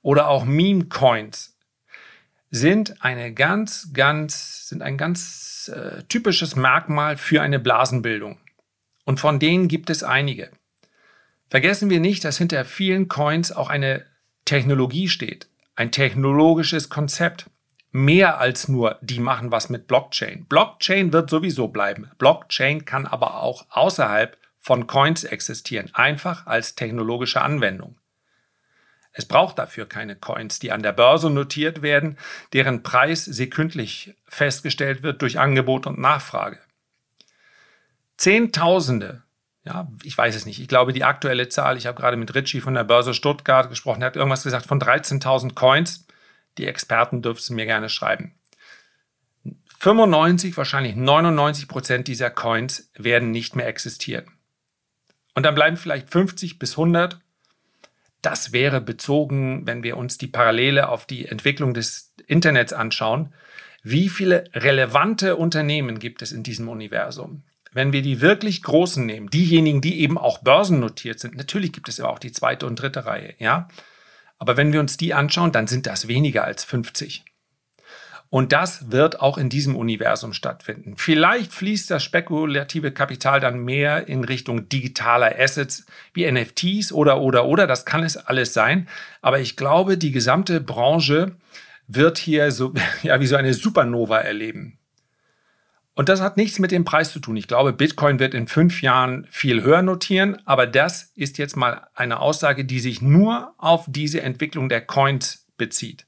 oder 0.00 0.28
auch 0.28 0.44
Meme 0.44 0.84
Coins 0.84 1.58
sind 2.52 3.02
eine 3.02 3.34
ganz, 3.34 3.90
ganz, 3.92 4.68
sind 4.68 4.82
ein 4.82 4.98
ganz 4.98 5.68
äh, 5.74 6.04
typisches 6.04 6.54
Merkmal 6.54 7.16
für 7.16 7.42
eine 7.42 7.58
Blasenbildung. 7.58 8.38
Und 9.04 9.18
von 9.18 9.40
denen 9.40 9.66
gibt 9.66 9.90
es 9.90 10.04
einige. 10.04 10.52
Vergessen 11.50 11.88
wir 11.90 12.00
nicht, 12.00 12.24
dass 12.24 12.38
hinter 12.38 12.64
vielen 12.64 13.08
Coins 13.08 13.52
auch 13.52 13.70
eine 13.70 14.04
Technologie 14.44 15.08
steht, 15.08 15.48
ein 15.76 15.92
technologisches 15.92 16.88
Konzept. 16.88 17.50
Mehr 17.90 18.38
als 18.38 18.68
nur, 18.68 18.98
die 19.00 19.18
machen 19.18 19.50
was 19.50 19.70
mit 19.70 19.86
Blockchain. 19.86 20.44
Blockchain 20.44 21.12
wird 21.12 21.30
sowieso 21.30 21.68
bleiben. 21.68 22.10
Blockchain 22.18 22.84
kann 22.84 23.06
aber 23.06 23.42
auch 23.42 23.64
außerhalb 23.70 24.36
von 24.58 24.86
Coins 24.86 25.24
existieren, 25.24 25.90
einfach 25.94 26.46
als 26.46 26.74
technologische 26.74 27.40
Anwendung. 27.40 27.98
Es 29.12 29.24
braucht 29.24 29.58
dafür 29.58 29.86
keine 29.86 30.16
Coins, 30.16 30.58
die 30.58 30.70
an 30.70 30.82
der 30.82 30.92
Börse 30.92 31.30
notiert 31.30 31.80
werden, 31.80 32.18
deren 32.52 32.82
Preis 32.82 33.24
sekündlich 33.24 34.14
festgestellt 34.26 35.02
wird 35.02 35.22
durch 35.22 35.38
Angebot 35.38 35.86
und 35.86 35.98
Nachfrage. 35.98 36.58
Zehntausende, 38.18 39.22
ja, 39.68 39.86
ich 40.02 40.16
weiß 40.16 40.34
es 40.34 40.46
nicht, 40.46 40.60
ich 40.60 40.68
glaube 40.68 40.92
die 40.92 41.04
aktuelle 41.04 41.48
Zahl, 41.48 41.76
ich 41.76 41.86
habe 41.86 42.00
gerade 42.00 42.16
mit 42.16 42.34
Ritchie 42.34 42.60
von 42.60 42.74
der 42.74 42.84
Börse 42.84 43.12
Stuttgart 43.12 43.68
gesprochen, 43.68 44.02
er 44.02 44.06
hat 44.06 44.16
irgendwas 44.16 44.42
gesagt 44.42 44.66
von 44.66 44.80
13.000 44.80 45.54
Coins. 45.54 46.06
Die 46.56 46.66
Experten 46.66 47.22
dürfen 47.22 47.54
mir 47.54 47.66
gerne 47.66 47.88
schreiben. 47.88 48.34
95, 49.78 50.56
wahrscheinlich 50.56 50.96
99 50.96 51.68
Prozent 51.68 52.08
dieser 52.08 52.30
Coins 52.30 52.90
werden 52.96 53.30
nicht 53.30 53.54
mehr 53.54 53.68
existieren. 53.68 54.24
Und 55.34 55.44
dann 55.44 55.54
bleiben 55.54 55.76
vielleicht 55.76 56.10
50 56.10 56.58
bis 56.58 56.72
100 56.72 57.20
das 58.22 58.52
wäre 58.52 58.80
bezogen, 58.80 59.66
wenn 59.66 59.82
wir 59.82 59.96
uns 59.96 60.18
die 60.18 60.26
Parallele 60.26 60.88
auf 60.88 61.06
die 61.06 61.26
Entwicklung 61.26 61.72
des 61.72 62.14
Internets 62.26 62.72
anschauen, 62.72 63.32
wie 63.82 64.08
viele 64.08 64.44
relevante 64.54 65.36
Unternehmen 65.36 65.98
gibt 66.00 66.22
es 66.22 66.32
in 66.32 66.42
diesem 66.42 66.68
Universum? 66.68 67.44
Wenn 67.72 67.92
wir 67.92 68.02
die 68.02 68.20
wirklich 68.20 68.62
großen 68.62 69.04
nehmen, 69.04 69.30
diejenigen, 69.30 69.80
die 69.80 70.00
eben 70.00 70.18
auch 70.18 70.38
börsennotiert 70.38 71.20
sind, 71.20 71.36
natürlich 71.36 71.72
gibt 71.72 71.88
es 71.88 71.98
ja 71.98 72.06
auch 72.06 72.18
die 72.18 72.32
zweite 72.32 72.66
und 72.66 72.80
dritte 72.80 73.06
Reihe, 73.06 73.34
ja. 73.38 73.68
Aber 74.38 74.56
wenn 74.56 74.72
wir 74.72 74.80
uns 74.80 74.96
die 74.96 75.14
anschauen, 75.14 75.52
dann 75.52 75.66
sind 75.66 75.86
das 75.86 76.08
weniger 76.08 76.44
als 76.44 76.64
50. 76.64 77.24
Und 78.30 78.52
das 78.52 78.90
wird 78.92 79.20
auch 79.20 79.38
in 79.38 79.48
diesem 79.48 79.74
Universum 79.74 80.34
stattfinden. 80.34 80.96
Vielleicht 80.98 81.50
fließt 81.52 81.90
das 81.90 82.04
spekulative 82.04 82.92
Kapital 82.92 83.40
dann 83.40 83.64
mehr 83.64 84.06
in 84.06 84.22
Richtung 84.22 84.68
digitaler 84.68 85.38
Assets 85.38 85.86
wie 86.12 86.30
NFTs 86.30 86.92
oder, 86.92 87.20
oder, 87.22 87.46
oder. 87.46 87.66
Das 87.66 87.86
kann 87.86 88.02
es 88.02 88.18
alles 88.18 88.52
sein. 88.52 88.86
Aber 89.22 89.40
ich 89.40 89.56
glaube, 89.56 89.96
die 89.96 90.12
gesamte 90.12 90.60
Branche 90.60 91.36
wird 91.86 92.18
hier 92.18 92.52
so, 92.52 92.74
ja, 93.02 93.18
wie 93.20 93.26
so 93.26 93.36
eine 93.36 93.54
Supernova 93.54 94.18
erleben. 94.18 94.77
Und 95.98 96.08
das 96.08 96.20
hat 96.20 96.36
nichts 96.36 96.60
mit 96.60 96.70
dem 96.70 96.84
Preis 96.84 97.10
zu 97.10 97.18
tun. 97.18 97.36
Ich 97.36 97.48
glaube, 97.48 97.72
Bitcoin 97.72 98.20
wird 98.20 98.32
in 98.32 98.46
fünf 98.46 98.82
Jahren 98.82 99.26
viel 99.32 99.64
höher 99.64 99.82
notieren, 99.82 100.40
aber 100.44 100.68
das 100.68 101.10
ist 101.16 101.38
jetzt 101.38 101.56
mal 101.56 101.88
eine 101.92 102.20
Aussage, 102.20 102.64
die 102.64 102.78
sich 102.78 103.02
nur 103.02 103.52
auf 103.58 103.84
diese 103.88 104.22
Entwicklung 104.22 104.68
der 104.68 104.80
Coins 104.80 105.48
bezieht. 105.56 106.06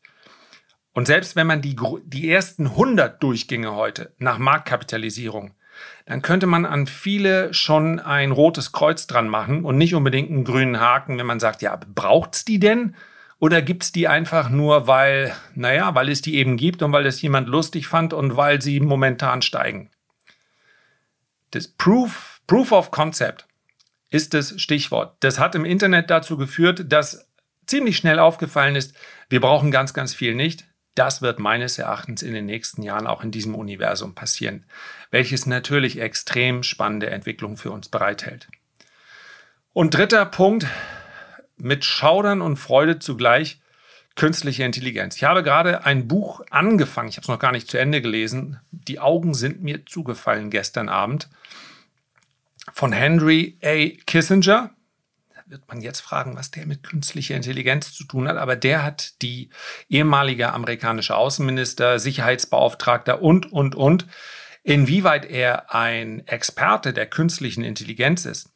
Und 0.93 1.09
selbst 1.09 1.35
wenn 1.35 1.49
man 1.49 1.61
die, 1.61 1.75
die 2.05 2.31
ersten 2.31 2.69
100 2.69 3.21
Durchgänge 3.21 3.75
heute 3.75 4.15
nach 4.19 4.39
Marktkapitalisierung, 4.39 5.55
dann 6.07 6.23
könnte 6.23 6.47
man 6.47 6.67
an 6.67 6.87
viele 6.87 7.53
schon 7.53 7.99
ein 7.99 8.31
rotes 8.31 8.71
Kreuz 8.71 9.09
dran 9.09 9.29
machen 9.29 9.65
und 9.65 9.77
nicht 9.77 9.97
unbedingt 9.97 10.31
einen 10.31 10.45
grünen 10.45 10.79
Haken, 10.79 11.19
wenn 11.19 11.27
man 11.27 11.41
sagt, 11.41 11.63
ja, 11.63 11.77
braucht's 11.93 12.45
die 12.45 12.61
denn? 12.61 12.95
Oder 13.41 13.63
gibt's 13.63 13.91
die 13.91 14.07
einfach 14.07 14.51
nur, 14.51 14.87
weil, 14.87 15.35
naja, 15.55 15.95
weil 15.95 16.11
es 16.11 16.21
die 16.21 16.37
eben 16.37 16.59
gibt 16.59 16.83
und 16.83 16.93
weil 16.93 17.07
es 17.07 17.23
jemand 17.23 17.49
lustig 17.49 17.89
fand 17.89 18.13
und 18.13 18.37
weil 18.37 18.61
sie 18.61 18.79
momentan 18.81 19.41
steigen? 19.41 19.91
Das 21.51 21.67
Proof, 21.67 22.43
Proof 22.47 22.71
of 22.71 22.91
Concept 22.91 23.47
ist 24.11 24.35
das 24.35 24.61
Stichwort. 24.61 25.17
Das 25.21 25.39
hat 25.39 25.55
im 25.55 25.65
Internet 25.65 26.11
dazu 26.11 26.37
geführt, 26.37 26.93
dass 26.93 27.29
ziemlich 27.67 27.97
schnell 27.97 28.19
aufgefallen 28.19 28.77
ist, 28.77 28.95
wir 29.31 29.41
brauchen 29.41 29.71
ganz, 29.71 29.95
ganz 29.95 30.13
viel 30.15 30.35
nicht. 30.35 30.67
Das 30.95 31.23
wird 31.23 31.39
meines 31.39 31.79
Erachtens 31.79 32.23
in 32.23 32.35
den 32.35 32.45
nächsten 32.45 32.83
Jahren 32.83 33.07
auch 33.07 33.25
in 33.25 33.31
diesem 33.31 33.55
Universum 33.55 34.15
passieren, 34.15 34.67
welches 35.11 35.47
natürlich 35.47 35.99
extrem 35.99 36.63
spannende 36.63 37.09
Entwicklungen 37.09 37.57
für 37.57 37.71
uns 37.71 37.89
bereithält. 37.89 38.49
Und 39.73 39.95
dritter 39.95 40.27
Punkt, 40.27 40.67
mit 41.61 41.85
Schaudern 41.85 42.41
und 42.41 42.57
Freude 42.57 42.99
zugleich, 42.99 43.61
künstliche 44.17 44.65
Intelligenz. 44.65 45.17
Ich 45.17 45.25
habe 45.25 45.43
gerade 45.43 45.85
ein 45.85 46.09
Buch 46.09 46.43
angefangen, 46.51 47.09
ich 47.09 47.17
habe 47.17 47.25
es 47.25 47.29
noch 47.29 47.39
gar 47.39 47.53
nicht 47.53 47.71
zu 47.71 47.79
Ende 47.79 48.03
gelesen. 48.03 48.61
Die 48.71 49.01
Augen 49.01 49.35
sind 49.35 49.63
mir 49.63 49.87
zugefallen 49.87 50.51
gestern 50.51 50.89
Abend 50.89 51.29
von 52.73 52.93
Henry 52.93 53.59
A. 53.63 53.89
Kissinger 54.07 54.71
wird 55.51 55.67
man 55.69 55.81
jetzt 55.81 56.01
fragen, 56.01 56.37
was 56.37 56.53
der 56.53 56.65
mit 56.65 56.85
künstlicher 56.85 57.35
Intelligenz 57.35 57.93
zu 57.93 58.05
tun 58.05 58.29
hat. 58.29 58.37
Aber 58.37 58.55
der 58.55 58.85
hat 58.85 59.21
die 59.21 59.51
ehemalige 59.89 60.53
amerikanische 60.53 61.17
Außenminister, 61.17 61.99
Sicherheitsbeauftragter 61.99 63.21
und, 63.21 63.51
und, 63.53 63.75
und, 63.75 64.07
inwieweit 64.63 65.25
er 65.25 65.75
ein 65.75 66.27
Experte 66.29 66.93
der 66.93 67.07
künstlichen 67.07 67.65
Intelligenz 67.65 68.27
ist, 68.27 68.53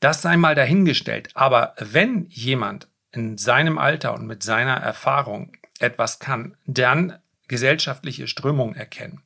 das 0.00 0.22
sei 0.22 0.36
mal 0.36 0.54
dahingestellt. 0.54 1.30
Aber 1.34 1.74
wenn 1.78 2.26
jemand 2.26 2.88
in 3.12 3.38
seinem 3.38 3.78
Alter 3.78 4.14
und 4.14 4.26
mit 4.26 4.42
seiner 4.42 4.76
Erfahrung 4.76 5.56
etwas 5.78 6.18
kann, 6.18 6.56
dann 6.66 7.18
gesellschaftliche 7.48 8.26
Strömungen 8.26 8.76
erkennen. 8.76 9.22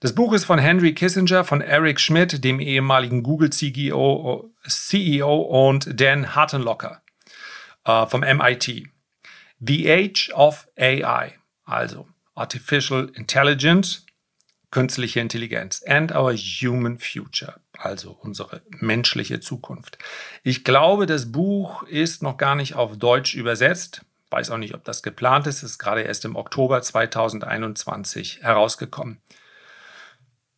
Das 0.00 0.14
Buch 0.14 0.32
ist 0.32 0.44
von 0.44 0.58
Henry 0.58 0.94
Kissinger, 0.94 1.44
von 1.44 1.60
Eric 1.60 2.00
Schmidt, 2.00 2.42
dem 2.42 2.58
ehemaligen 2.58 3.22
Google-CEO 3.22 4.50
CEO 4.66 5.36
und 5.68 6.00
Dan 6.00 6.34
Hartenlocker 6.34 7.02
äh, 7.84 8.06
vom 8.06 8.20
MIT. 8.20 8.88
The 9.60 9.90
Age 9.90 10.32
of 10.34 10.68
AI, 10.78 11.34
also 11.64 12.08
Artificial 12.34 13.10
Intelligence, 13.14 14.06
künstliche 14.70 15.20
Intelligenz 15.20 15.82
and 15.82 16.12
our 16.12 16.32
human 16.32 16.98
future, 16.98 17.59
also 17.80 18.16
unsere 18.20 18.62
menschliche 18.78 19.40
Zukunft. 19.40 19.98
Ich 20.42 20.64
glaube, 20.64 21.06
das 21.06 21.32
Buch 21.32 21.82
ist 21.84 22.22
noch 22.22 22.36
gar 22.36 22.54
nicht 22.54 22.74
auf 22.74 22.96
Deutsch 22.96 23.34
übersetzt. 23.34 24.02
Weiß 24.30 24.50
auch 24.50 24.58
nicht, 24.58 24.74
ob 24.74 24.84
das 24.84 25.02
geplant 25.02 25.46
ist. 25.46 25.62
Es 25.62 25.72
ist 25.72 25.78
gerade 25.78 26.02
erst 26.02 26.24
im 26.24 26.36
Oktober 26.36 26.82
2021 26.82 28.42
herausgekommen. 28.42 29.18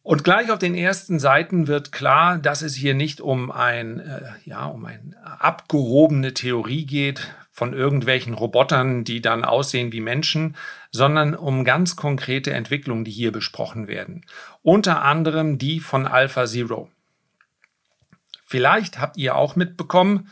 Und 0.03 0.25
gleich 0.25 0.51
auf 0.51 0.59
den 0.59 0.75
ersten 0.75 1.21
Seiten 1.21 1.69
wird 1.69 1.93
klar, 1.93 2.39
dass 2.39 2.63
es 2.63 2.75
hier 2.75 2.95
nicht 2.95 3.21
um 3.21 3.53
ein, 3.53 4.01
äh, 4.01 4.23
ja, 4.45 4.67
um 4.67 4.85
eine 4.85 5.15
abgehobene 5.23 6.35
Theorie 6.35 6.85
geht 6.87 7.33
von 7.53 7.73
irgendwelchen 7.73 8.35
Robotern, 8.35 9.05
die 9.05 9.21
dann 9.21 9.45
aussehen 9.45 9.93
wie 9.93 10.01
Menschen, 10.01 10.57
sondern 10.91 11.37
um 11.37 11.65
ganz 11.65 11.95
konkrete 11.95 12.53
Entwicklungen, 12.53 13.05
die 13.05 13.13
hier 13.13 13.31
besprochen 13.31 13.87
werden. 13.87 14.27
Unter 14.63 15.03
anderem 15.03 15.59
die 15.59 15.79
von 15.79 16.07
Alpha 16.09 16.47
Zero. 16.47 16.91
Vielleicht 18.53 18.99
habt 18.99 19.17
ihr 19.17 19.35
auch 19.35 19.57
mitbekommen, 19.57 20.29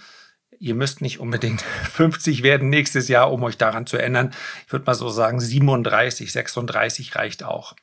ihr 0.59 0.75
müsst 0.75 1.01
nicht 1.01 1.21
unbedingt 1.21 1.63
50 1.93 2.43
werden 2.43 2.69
nächstes 2.69 3.09
Jahr, 3.09 3.33
um 3.33 3.43
euch 3.45 3.57
daran 3.57 3.87
zu 3.87 3.97
ändern. 3.97 4.35
Ich 4.67 4.73
würde 4.75 4.85
mal 4.85 4.93
so 4.93 5.09
sagen, 5.09 5.41
37, 5.41 6.31
36 6.31 7.17
reicht 7.17 7.45
auch. 7.45 7.77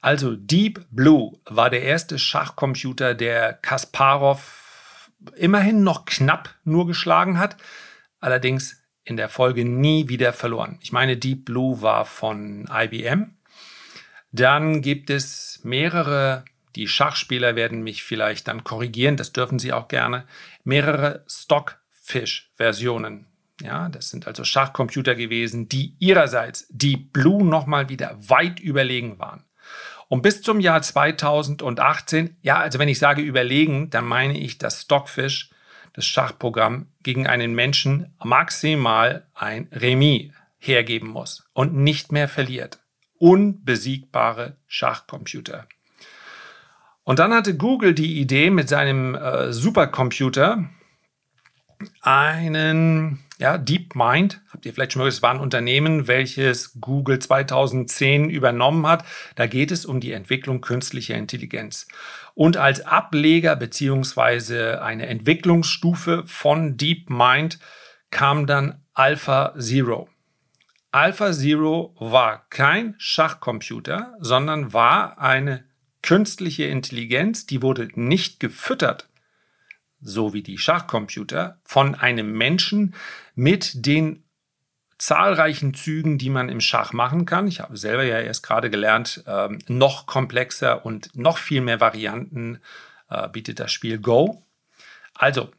Also 0.00 0.34
Deep 0.34 0.86
Blue 0.90 1.38
war 1.44 1.68
der 1.68 1.82
erste 1.82 2.18
Schachcomputer, 2.18 3.12
der 3.12 3.52
Kasparov 3.52 5.10
immerhin 5.34 5.84
noch 5.84 6.06
knapp 6.06 6.54
nur 6.64 6.86
geschlagen 6.86 7.38
hat, 7.38 7.58
allerdings 8.18 8.82
in 9.04 9.18
der 9.18 9.28
Folge 9.28 9.66
nie 9.66 10.08
wieder 10.08 10.32
verloren. 10.32 10.78
Ich 10.80 10.90
meine, 10.90 11.18
Deep 11.18 11.44
Blue 11.44 11.82
war 11.82 12.06
von 12.06 12.66
IBM. 12.72 13.36
Dann 14.32 14.80
gibt 14.80 15.10
es 15.10 15.60
mehrere, 15.64 16.46
die 16.76 16.88
Schachspieler 16.88 17.56
werden 17.56 17.82
mich 17.82 18.04
vielleicht 18.04 18.48
dann 18.48 18.62
korrigieren, 18.62 19.16
das 19.16 19.32
dürfen 19.32 19.58
sie 19.58 19.72
auch 19.72 19.88
gerne, 19.88 20.26
mehrere 20.62 21.24
Stockfish-Versionen. 21.26 23.26
Ja, 23.62 23.88
das 23.88 24.10
sind 24.10 24.26
also 24.26 24.44
Schachcomputer 24.44 25.14
gewesen, 25.14 25.66
die 25.68 25.96
ihrerseits 25.98 26.66
Deep 26.68 27.14
Blue 27.14 27.42
nochmal 27.42 27.88
wieder 27.88 28.14
weit 28.28 28.60
überlegen 28.60 29.18
waren. 29.18 29.44
Und 30.08 30.22
bis 30.22 30.42
zum 30.42 30.60
Jahr 30.60 30.82
2018, 30.82 32.36
ja, 32.42 32.58
also 32.58 32.78
wenn 32.78 32.88
ich 32.88 32.98
sage 32.98 33.22
überlegen, 33.22 33.88
dann 33.90 34.04
meine 34.04 34.38
ich, 34.38 34.58
dass 34.58 34.82
Stockfish, 34.82 35.50
das 35.94 36.06
Schachprogramm, 36.06 36.88
gegen 37.02 37.26
einen 37.26 37.54
Menschen 37.54 38.14
maximal 38.22 39.26
ein 39.34 39.68
Remis 39.72 40.32
hergeben 40.58 41.08
muss 41.08 41.48
und 41.54 41.74
nicht 41.74 42.12
mehr 42.12 42.28
verliert. 42.28 42.80
unbesiegbare 43.18 44.58
Schachcomputer. 44.66 45.66
Und 47.06 47.20
dann 47.20 47.32
hatte 47.32 47.56
Google 47.56 47.94
die 47.94 48.20
Idee 48.20 48.50
mit 48.50 48.68
seinem 48.68 49.14
äh, 49.14 49.52
Supercomputer 49.52 50.68
einen 52.02 53.20
ja, 53.38 53.58
DeepMind, 53.58 54.40
habt 54.50 54.66
ihr 54.66 54.74
vielleicht 54.74 54.92
schon 54.92 55.02
mal, 55.02 55.08
es 55.08 55.22
war 55.22 55.30
ein 55.30 55.38
Unternehmen, 55.38 56.08
welches 56.08 56.80
Google 56.80 57.20
2010 57.20 58.28
übernommen 58.28 58.88
hat. 58.88 59.04
Da 59.36 59.46
geht 59.46 59.70
es 59.70 59.86
um 59.86 60.00
die 60.00 60.10
Entwicklung 60.10 60.60
künstlicher 60.60 61.14
Intelligenz. 61.14 61.86
Und 62.34 62.56
als 62.56 62.84
Ableger 62.84 63.54
beziehungsweise 63.54 64.82
eine 64.82 65.06
Entwicklungsstufe 65.06 66.24
von 66.26 66.76
DeepMind 66.76 67.60
kam 68.10 68.48
dann 68.48 68.82
Alpha 68.94 69.54
Zero. 69.60 70.08
Alpha 70.90 71.32
Zero 71.32 71.94
war 72.00 72.48
kein 72.50 72.96
Schachcomputer, 72.98 74.16
sondern 74.18 74.72
war 74.72 75.20
eine 75.20 75.62
künstliche 76.02 76.64
Intelligenz, 76.64 77.46
die 77.46 77.62
wurde 77.62 77.88
nicht 77.94 78.40
gefüttert, 78.40 79.08
so 80.00 80.32
wie 80.32 80.42
die 80.42 80.58
Schachcomputer, 80.58 81.58
von 81.64 81.94
einem 81.94 82.32
Menschen 82.32 82.94
mit 83.34 83.86
den 83.86 84.22
zahlreichen 84.98 85.74
Zügen, 85.74 86.18
die 86.18 86.30
man 86.30 86.48
im 86.48 86.60
Schach 86.60 86.92
machen 86.92 87.26
kann. 87.26 87.46
Ich 87.48 87.60
habe 87.60 87.76
selber 87.76 88.04
ja 88.04 88.20
erst 88.20 88.42
gerade 88.42 88.70
gelernt, 88.70 89.24
ähm, 89.26 89.58
noch 89.68 90.06
komplexer 90.06 90.86
und 90.86 91.14
noch 91.16 91.38
viel 91.38 91.60
mehr 91.60 91.80
Varianten 91.80 92.60
äh, 93.10 93.28
bietet 93.28 93.60
das 93.60 93.72
Spiel 93.72 93.98
Go. 93.98 94.42
Also, 95.14 95.50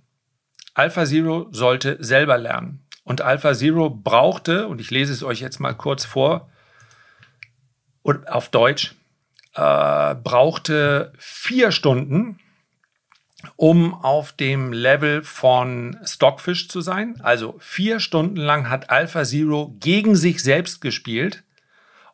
AlphaZero 0.73 1.47
sollte 1.51 1.97
selber 1.99 2.37
lernen. 2.37 2.85
Und 3.03 3.21
AlphaZero 3.21 3.89
brauchte, 3.89 4.67
und 4.67 4.81
ich 4.81 4.91
lese 4.91 5.13
es 5.13 5.23
euch 5.23 5.39
jetzt 5.39 5.59
mal 5.59 5.73
kurz 5.73 6.05
vor, 6.05 6.49
auf 8.25 8.49
Deutsch, 8.49 8.95
äh, 9.57 10.15
brauchte 10.15 11.11
vier 11.17 11.71
Stunden, 11.71 12.39
um 13.55 13.93
auf 13.93 14.31
dem 14.31 14.71
Level 14.71 15.23
von 15.23 15.97
Stockfish 16.03 16.69
zu 16.69 16.81
sein. 16.81 17.19
Also 17.21 17.55
vier 17.59 17.99
Stunden 17.99 18.37
lang 18.37 18.69
hat 18.69 18.89
AlphaZero 18.89 19.75
gegen 19.79 20.15
sich 20.15 20.43
selbst 20.43 20.79
gespielt 20.79 21.43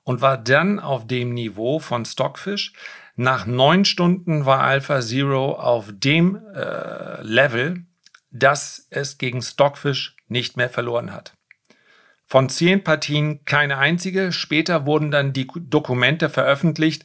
und 0.04 0.22
war 0.22 0.38
dann 0.38 0.80
auf 0.80 1.06
dem 1.06 1.34
Niveau 1.34 1.80
von 1.80 2.06
Stockfish. 2.06 2.74
Nach 3.16 3.46
neun 3.46 3.86
Stunden 3.86 4.46
war 4.46 4.62
AlphaZero 4.62 5.54
auf 5.60 5.90
dem 5.92 6.36
äh, 6.56 7.22
Level, 7.22 7.86
dass 8.32 8.88
es 8.90 9.18
gegen 9.18 9.42
Stockfish 9.42 10.16
nicht 10.28 10.58
mehr 10.58 10.70
verloren 10.70 11.14
hat. 11.14 11.34
Von 12.34 12.50
zehn 12.50 12.84
Partien 12.84 13.46
keine 13.46 13.78
einzige. 13.78 14.32
Später 14.32 14.88
wurden 14.88 15.12
dann 15.12 15.34
die 15.34 15.46
Dokumente 15.56 16.32
veröffentlicht 16.32 17.04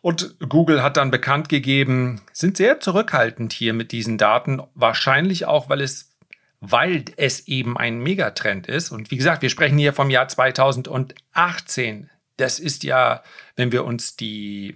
und 0.00 0.36
Google 0.48 0.80
hat 0.80 0.96
dann 0.96 1.10
bekannt 1.10 1.48
gegeben, 1.48 2.20
sind 2.32 2.56
sehr 2.56 2.78
zurückhaltend 2.78 3.52
hier 3.52 3.72
mit 3.72 3.90
diesen 3.90 4.16
Daten, 4.16 4.62
wahrscheinlich 4.76 5.44
auch, 5.44 5.68
weil 5.68 5.80
es, 5.80 6.12
weil 6.60 7.04
es 7.16 7.48
eben 7.48 7.76
ein 7.76 7.98
Megatrend 7.98 8.68
ist. 8.68 8.92
Und 8.92 9.10
wie 9.10 9.16
gesagt, 9.16 9.42
wir 9.42 9.50
sprechen 9.50 9.76
hier 9.76 9.92
vom 9.92 10.08
Jahr 10.08 10.28
2018. 10.28 12.08
Das 12.36 12.60
ist 12.60 12.84
ja, 12.84 13.24
wenn 13.56 13.72
wir 13.72 13.84
uns 13.84 14.14
die 14.14 14.74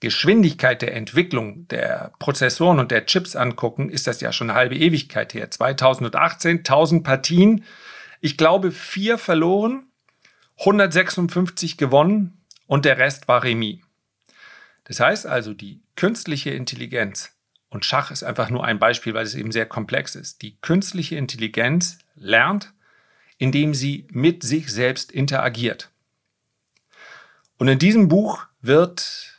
Geschwindigkeit 0.00 0.82
der 0.82 0.96
Entwicklung 0.96 1.68
der 1.68 2.10
Prozessoren 2.18 2.80
und 2.80 2.90
der 2.90 3.06
Chips 3.06 3.36
angucken, 3.36 3.90
ist 3.90 4.08
das 4.08 4.20
ja 4.20 4.32
schon 4.32 4.50
eine 4.50 4.58
halbe 4.58 4.74
Ewigkeit 4.74 5.34
her. 5.34 5.52
2018, 5.52 6.58
1000 6.58 7.04
Partien. 7.04 7.64
Ich 8.24 8.38
glaube, 8.38 8.72
vier 8.72 9.18
verloren, 9.18 9.86
156 10.60 11.76
gewonnen 11.76 12.42
und 12.66 12.86
der 12.86 12.96
Rest 12.96 13.28
war 13.28 13.42
Remis. 13.42 13.80
Das 14.84 14.98
heißt 14.98 15.26
also, 15.26 15.52
die 15.52 15.82
künstliche 15.94 16.48
Intelligenz, 16.48 17.36
und 17.68 17.84
Schach 17.84 18.10
ist 18.10 18.22
einfach 18.22 18.48
nur 18.48 18.64
ein 18.64 18.78
Beispiel, 18.78 19.12
weil 19.12 19.26
es 19.26 19.34
eben 19.34 19.52
sehr 19.52 19.66
komplex 19.66 20.14
ist, 20.14 20.40
die 20.40 20.56
künstliche 20.62 21.16
Intelligenz 21.16 21.98
lernt, 22.14 22.72
indem 23.36 23.74
sie 23.74 24.06
mit 24.08 24.42
sich 24.42 24.72
selbst 24.72 25.12
interagiert. 25.12 25.90
Und 27.58 27.68
in 27.68 27.78
diesem 27.78 28.08
Buch 28.08 28.46
wird 28.62 29.34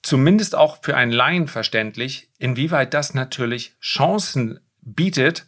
zumindest 0.00 0.54
auch 0.54 0.82
für 0.82 0.96
einen 0.96 1.12
Laien 1.12 1.46
verständlich, 1.46 2.30
inwieweit 2.38 2.94
das 2.94 3.12
natürlich 3.12 3.74
Chancen 3.82 4.60
bietet, 4.80 5.46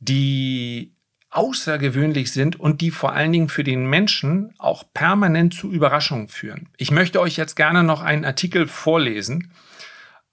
die 0.00 0.96
außergewöhnlich 1.30 2.32
sind 2.32 2.58
und 2.58 2.80
die 2.80 2.90
vor 2.90 3.12
allen 3.12 3.30
Dingen 3.30 3.48
für 3.48 3.62
den 3.62 3.86
Menschen 3.86 4.52
auch 4.58 4.84
permanent 4.92 5.54
zu 5.54 5.70
Überraschungen 5.70 6.28
führen. 6.28 6.68
Ich 6.76 6.90
möchte 6.90 7.20
euch 7.20 7.36
jetzt 7.36 7.54
gerne 7.54 7.84
noch 7.84 8.02
einen 8.02 8.24
Artikel 8.24 8.66
vorlesen, 8.66 9.52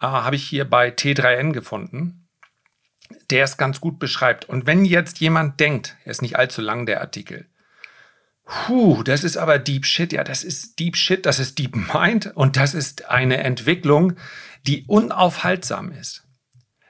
äh, 0.01 0.07
habe 0.07 0.35
ich 0.35 0.43
hier 0.47 0.65
bei 0.65 0.89
T3N 0.89 1.51
gefunden, 1.51 2.27
der 3.29 3.43
es 3.43 3.57
ganz 3.57 3.79
gut 3.79 3.99
beschreibt. 3.99 4.45
Und 4.49 4.65
wenn 4.65 4.85
jetzt 4.85 5.19
jemand 5.19 5.59
denkt, 5.59 5.95
er 6.03 6.11
ist 6.11 6.23
nicht 6.23 6.37
allzu 6.37 6.61
lang 6.61 6.87
der 6.87 7.01
Artikel, 7.01 7.47
Puh, 8.47 9.03
das 9.03 9.25
ist 9.25 9.35
aber 9.35 9.59
Deep 9.59 9.85
Shit. 9.85 10.13
Ja, 10.13 10.23
das 10.23 10.43
ist 10.43 10.79
Deep 10.79 10.95
Shit, 10.95 11.25
das 11.25 11.37
ist 11.37 11.59
Deep 11.59 11.75
Mind 11.93 12.31
und 12.33 12.55
das 12.55 12.73
ist 12.73 13.09
eine 13.09 13.43
Entwicklung, 13.43 14.13
die 14.65 14.85
unaufhaltsam 14.87 15.91
ist. 15.91 16.23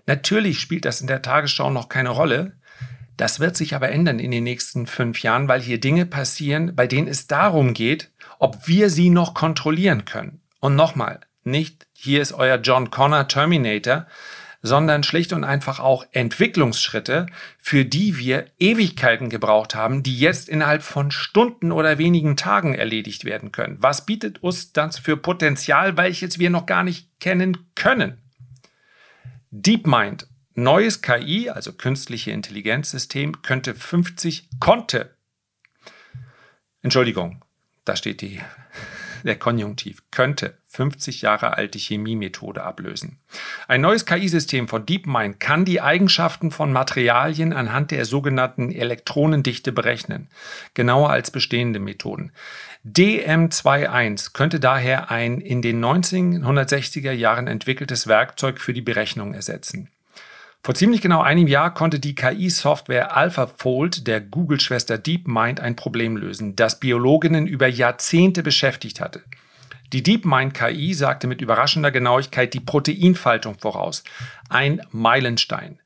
Natürlich 0.05 0.59
spielt 0.59 0.85
das 0.85 1.01
in 1.01 1.07
der 1.07 1.23
Tagesschau 1.23 1.71
noch 1.71 1.89
keine 1.89 2.09
Rolle, 2.09 2.57
das 3.17 3.39
wird 3.39 3.57
sich 3.57 3.75
aber 3.75 3.89
ändern 3.89 4.19
in 4.19 4.31
den 4.31 4.43
nächsten 4.43 4.87
fünf 4.87 5.21
Jahren, 5.23 5.47
weil 5.47 5.61
hier 5.61 5.79
Dinge 5.79 6.05
passieren, 6.05 6.75
bei 6.75 6.87
denen 6.87 7.07
es 7.07 7.27
darum 7.27 7.73
geht, 7.73 8.11
ob 8.39 8.67
wir 8.67 8.89
sie 8.89 9.09
noch 9.09 9.33
kontrollieren 9.33 10.05
können. 10.05 10.41
Und 10.59 10.75
nochmal, 10.75 11.19
nicht 11.43 11.87
hier 11.93 12.21
ist 12.21 12.33
euer 12.33 12.57
John 12.57 12.91
Connor 12.91 13.27
Terminator, 13.27 14.05
sondern 14.61 15.03
schlicht 15.03 15.33
und 15.33 15.43
einfach 15.43 15.79
auch 15.79 16.05
Entwicklungsschritte, 16.11 17.27
für 17.57 17.85
die 17.85 18.17
wir 18.17 18.47
Ewigkeiten 18.59 19.29
gebraucht 19.29 19.75
haben, 19.75 20.03
die 20.03 20.17
jetzt 20.17 20.49
innerhalb 20.49 20.83
von 20.83 21.11
Stunden 21.11 21.71
oder 21.71 21.97
wenigen 21.97 22.37
Tagen 22.37 22.73
erledigt 22.73 23.25
werden 23.25 23.51
können. 23.51 23.77
Was 23.79 24.05
bietet 24.05 24.43
uns 24.43 24.73
das 24.73 24.99
für 24.99 25.17
Potenzial, 25.17 25.97
welches 25.97 26.39
wir 26.39 26.49
noch 26.49 26.65
gar 26.65 26.83
nicht 26.83 27.19
kennen 27.19 27.69
können? 27.75 28.21
DeepMind 29.51 30.27
Neues 30.59 31.03
KI, 31.03 31.51
also 31.51 31.71
künstliche 31.71 32.31
Intelligenzsystem, 32.31 33.43
könnte 33.43 33.75
50, 33.75 34.49
konnte, 34.59 35.15
Entschuldigung, 36.81 37.45
da 37.85 37.95
steht 37.95 38.21
die, 38.21 38.41
der 39.23 39.35
Konjunktiv, 39.35 40.01
könnte 40.09 40.57
50 40.65 41.21
Jahre 41.21 41.55
alte 41.55 41.77
Chemiemethode 41.77 42.63
ablösen. 42.63 43.19
Ein 43.67 43.81
neues 43.81 44.07
KI-System 44.07 44.67
von 44.67 44.83
DeepMind 44.83 45.39
kann 45.39 45.63
die 45.63 45.79
Eigenschaften 45.79 46.49
von 46.49 46.73
Materialien 46.73 47.53
anhand 47.53 47.91
der 47.91 48.05
sogenannten 48.05 48.71
Elektronendichte 48.71 49.71
berechnen, 49.71 50.27
genauer 50.73 51.11
als 51.11 51.29
bestehende 51.29 51.79
Methoden. 51.79 52.31
DM21 52.83 54.33
könnte 54.33 54.59
daher 54.59 55.11
ein 55.11 55.39
in 55.39 55.61
den 55.61 55.85
1960er 55.85 57.11
Jahren 57.11 57.45
entwickeltes 57.45 58.07
Werkzeug 58.07 58.59
für 58.59 58.73
die 58.73 58.81
Berechnung 58.81 59.35
ersetzen. 59.35 59.91
Vor 60.63 60.75
ziemlich 60.75 61.01
genau 61.01 61.21
einem 61.21 61.47
Jahr 61.47 61.73
konnte 61.73 61.99
die 61.99 62.15
KI-Software 62.15 63.15
AlphaFold 63.15 64.05
der 64.05 64.19
Google-Schwester 64.19 64.97
DeepMind 64.97 65.59
ein 65.59 65.75
Problem 65.75 66.17
lösen, 66.17 66.55
das 66.55 66.79
Biologinnen 66.79 67.47
über 67.47 67.67
Jahrzehnte 67.67 68.43
beschäftigt 68.43 68.99
hatte. 68.99 69.23
Die 69.93 70.03
DeepMind-KI 70.03 70.93
sagte 70.93 71.27
mit 71.27 71.41
überraschender 71.41 71.91
Genauigkeit 71.91 72.53
die 72.53 72.59
Proteinfaltung 72.59 73.57
voraus. 73.57 74.03
Ein 74.49 74.81
Meilenstein. 74.91 75.79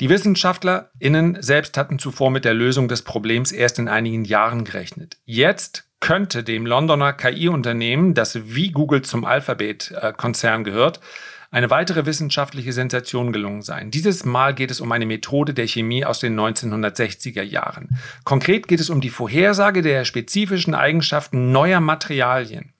Die 0.00 0.08
WissenschaftlerInnen 0.08 1.38
selbst 1.40 1.76
hatten 1.76 1.98
zuvor 1.98 2.30
mit 2.30 2.44
der 2.44 2.54
Lösung 2.54 2.88
des 2.88 3.02
Problems 3.02 3.52
erst 3.52 3.78
in 3.78 3.88
einigen 3.88 4.24
Jahren 4.24 4.64
gerechnet. 4.64 5.16
Jetzt 5.24 5.88
könnte 6.00 6.44
dem 6.44 6.66
Londoner 6.66 7.12
KI-Unternehmen, 7.12 8.14
das 8.14 8.54
wie 8.54 8.70
Google 8.70 9.02
zum 9.02 9.24
Alphabet-Konzern 9.24 10.62
gehört, 10.62 11.00
eine 11.50 11.70
weitere 11.70 12.04
wissenschaftliche 12.04 12.72
Sensation 12.72 13.32
gelungen 13.32 13.62
sein. 13.62 13.90
Dieses 13.90 14.24
Mal 14.24 14.54
geht 14.54 14.70
es 14.70 14.80
um 14.80 14.92
eine 14.92 15.06
Methode 15.06 15.54
der 15.54 15.66
Chemie 15.66 16.04
aus 16.04 16.20
den 16.20 16.38
1960er 16.38 17.42
Jahren. 17.42 17.88
Konkret 18.24 18.68
geht 18.68 18.80
es 18.80 18.90
um 18.90 19.00
die 19.00 19.08
Vorhersage 19.10 19.82
der 19.82 20.04
spezifischen 20.04 20.74
Eigenschaften 20.74 21.52
neuer 21.52 21.80
Materialien. 21.80 22.72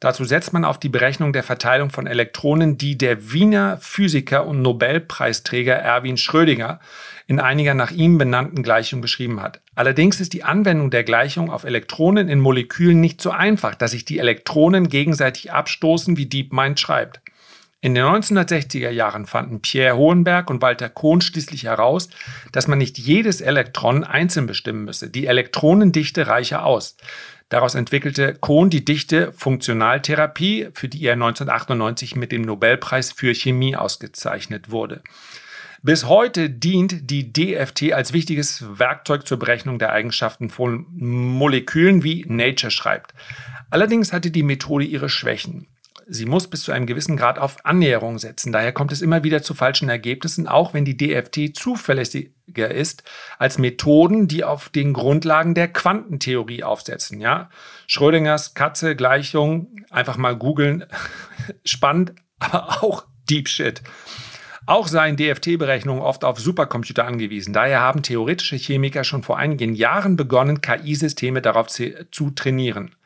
Dazu 0.00 0.24
setzt 0.24 0.54
man 0.54 0.64
auf 0.64 0.80
die 0.80 0.88
Berechnung 0.88 1.34
der 1.34 1.42
Verteilung 1.42 1.90
von 1.90 2.06
Elektronen, 2.06 2.78
die 2.78 2.96
der 2.96 3.32
Wiener 3.32 3.76
Physiker 3.82 4.46
und 4.46 4.62
Nobelpreisträger 4.62 5.74
Erwin 5.74 6.16
Schrödinger 6.16 6.80
in 7.26 7.38
einiger 7.38 7.74
nach 7.74 7.90
ihm 7.90 8.16
benannten 8.16 8.62
Gleichung 8.62 9.02
beschrieben 9.02 9.42
hat. 9.42 9.60
Allerdings 9.74 10.18
ist 10.18 10.32
die 10.32 10.42
Anwendung 10.42 10.90
der 10.90 11.04
Gleichung 11.04 11.50
auf 11.50 11.64
Elektronen 11.64 12.28
in 12.28 12.40
Molekülen 12.40 12.98
nicht 12.98 13.20
so 13.20 13.30
einfach, 13.30 13.74
dass 13.74 13.90
sich 13.90 14.06
die 14.06 14.18
Elektronen 14.18 14.88
gegenseitig 14.88 15.52
abstoßen, 15.52 16.16
wie 16.16 16.26
DeepMind 16.26 16.80
schreibt. 16.80 17.20
In 17.82 17.94
den 17.94 18.04
1960er 18.04 18.90
Jahren 18.90 19.24
fanden 19.24 19.62
Pierre 19.62 19.96
Hohenberg 19.96 20.50
und 20.50 20.60
Walter 20.60 20.90
Kohn 20.90 21.22
schließlich 21.22 21.64
heraus, 21.64 22.10
dass 22.52 22.68
man 22.68 22.76
nicht 22.76 22.98
jedes 22.98 23.40
Elektron 23.40 24.04
einzeln 24.04 24.46
bestimmen 24.46 24.84
müsse. 24.84 25.08
Die 25.08 25.26
Elektronendichte 25.26 26.26
reiche 26.26 26.62
aus. 26.62 26.98
Daraus 27.48 27.74
entwickelte 27.74 28.34
Kohn 28.34 28.68
die 28.68 28.84
dichte 28.84 29.32
Funktionaltherapie, 29.32 30.68
für 30.74 30.88
die 30.88 31.02
er 31.04 31.14
1998 31.14 32.16
mit 32.16 32.32
dem 32.32 32.42
Nobelpreis 32.42 33.12
für 33.12 33.34
Chemie 33.34 33.76
ausgezeichnet 33.76 34.70
wurde. 34.70 35.02
Bis 35.82 36.04
heute 36.04 36.50
dient 36.50 37.10
die 37.10 37.32
DFT 37.32 37.94
als 37.94 38.12
wichtiges 38.12 38.62
Werkzeug 38.78 39.26
zur 39.26 39.38
Berechnung 39.38 39.78
der 39.78 39.92
Eigenschaften 39.92 40.50
von 40.50 40.86
Molekülen, 40.90 42.04
wie 42.04 42.26
Nature 42.28 42.70
schreibt. 42.70 43.14
Allerdings 43.70 44.12
hatte 44.12 44.30
die 44.30 44.42
Methode 44.42 44.84
ihre 44.84 45.08
Schwächen. 45.08 45.66
Sie 46.12 46.26
muss 46.26 46.50
bis 46.50 46.64
zu 46.64 46.72
einem 46.72 46.86
gewissen 46.86 47.16
Grad 47.16 47.38
auf 47.38 47.64
Annäherung 47.64 48.18
setzen. 48.18 48.50
Daher 48.50 48.72
kommt 48.72 48.90
es 48.90 49.00
immer 49.00 49.22
wieder 49.22 49.42
zu 49.42 49.54
falschen 49.54 49.88
Ergebnissen, 49.88 50.48
auch 50.48 50.74
wenn 50.74 50.84
die 50.84 50.96
DFT 50.96 51.56
zuverlässiger 51.56 52.68
ist 52.68 53.04
als 53.38 53.58
Methoden, 53.58 54.26
die 54.26 54.42
auf 54.42 54.70
den 54.70 54.92
Grundlagen 54.92 55.54
der 55.54 55.68
Quantentheorie 55.68 56.64
aufsetzen. 56.64 57.20
Ja? 57.20 57.48
Schrödingers 57.86 58.54
Katze-Gleichung, 58.54 59.68
einfach 59.88 60.16
mal 60.16 60.36
googeln, 60.36 60.84
spannend, 61.64 62.12
aber 62.40 62.82
auch 62.82 63.04
Deep 63.30 63.48
Shit. 63.48 63.80
Auch 64.66 64.88
seien 64.88 65.16
DFT-Berechnungen 65.16 66.02
oft 66.02 66.24
auf 66.24 66.40
Supercomputer 66.40 67.04
angewiesen. 67.04 67.52
Daher 67.52 67.80
haben 67.80 68.02
theoretische 68.02 68.56
Chemiker 68.56 69.04
schon 69.04 69.22
vor 69.22 69.38
einigen 69.38 69.74
Jahren 69.74 70.16
begonnen, 70.16 70.60
KI-Systeme 70.60 71.40
darauf 71.40 71.68
zu 71.68 72.30
trainieren. 72.30 72.96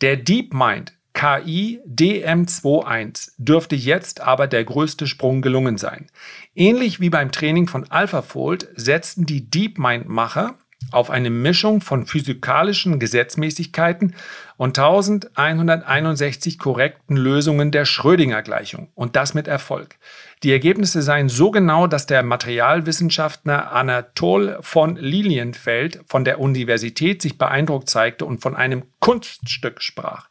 Der 0.00 0.16
DeepMind 0.16 0.95
KI 1.16 1.80
DM21 1.88 3.30
dürfte 3.38 3.74
jetzt 3.74 4.20
aber 4.20 4.46
der 4.46 4.64
größte 4.64 5.06
Sprung 5.06 5.40
gelungen 5.40 5.78
sein. 5.78 6.08
Ähnlich 6.54 7.00
wie 7.00 7.08
beim 7.08 7.32
Training 7.32 7.68
von 7.68 7.90
AlphaFold 7.90 8.68
setzten 8.76 9.24
die 9.24 9.48
DeepMind-Macher 9.48 10.58
auf 10.92 11.10
eine 11.10 11.30
Mischung 11.30 11.80
von 11.80 12.06
physikalischen 12.06 12.98
Gesetzmäßigkeiten 12.98 14.14
und 14.56 14.78
1161 14.78 16.58
korrekten 16.58 17.16
Lösungen 17.16 17.70
der 17.70 17.84
Schrödinger-Gleichung 17.84 18.88
und 18.94 19.16
das 19.16 19.34
mit 19.34 19.48
Erfolg. 19.48 19.96
Die 20.42 20.52
Ergebnisse 20.52 21.02
seien 21.02 21.28
so 21.28 21.50
genau, 21.50 21.86
dass 21.86 22.06
der 22.06 22.22
Materialwissenschaftler 22.22 23.72
Anatol 23.72 24.58
von 24.60 24.96
Lilienfeld 24.96 26.00
von 26.06 26.24
der 26.24 26.40
Universität 26.40 27.22
sich 27.22 27.38
beeindruckt 27.38 27.88
zeigte 27.88 28.24
und 28.24 28.40
von 28.40 28.54
einem 28.54 28.84
Kunststück 29.00 29.82
sprach. 29.82 30.28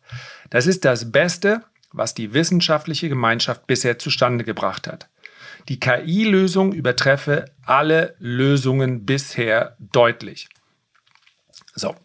Das 0.50 0.68
ist 0.68 0.86
das 0.86 1.12
Beste, 1.12 1.62
was 1.92 2.14
die 2.14 2.34
wissenschaftliche 2.34 3.10
Gemeinschaft 3.10 3.68
bisher 3.68 3.98
zustande 3.98 4.44
gebracht 4.44 4.88
hat. 4.88 5.08
Die 5.68 5.80
KI-Lösung 5.80 6.74
übertreffe 6.74 7.46
alle 7.66 8.16
Lösungen 8.20 9.06
bisher 9.06 9.76
deutlich. 9.80 10.48
So. 11.74 11.96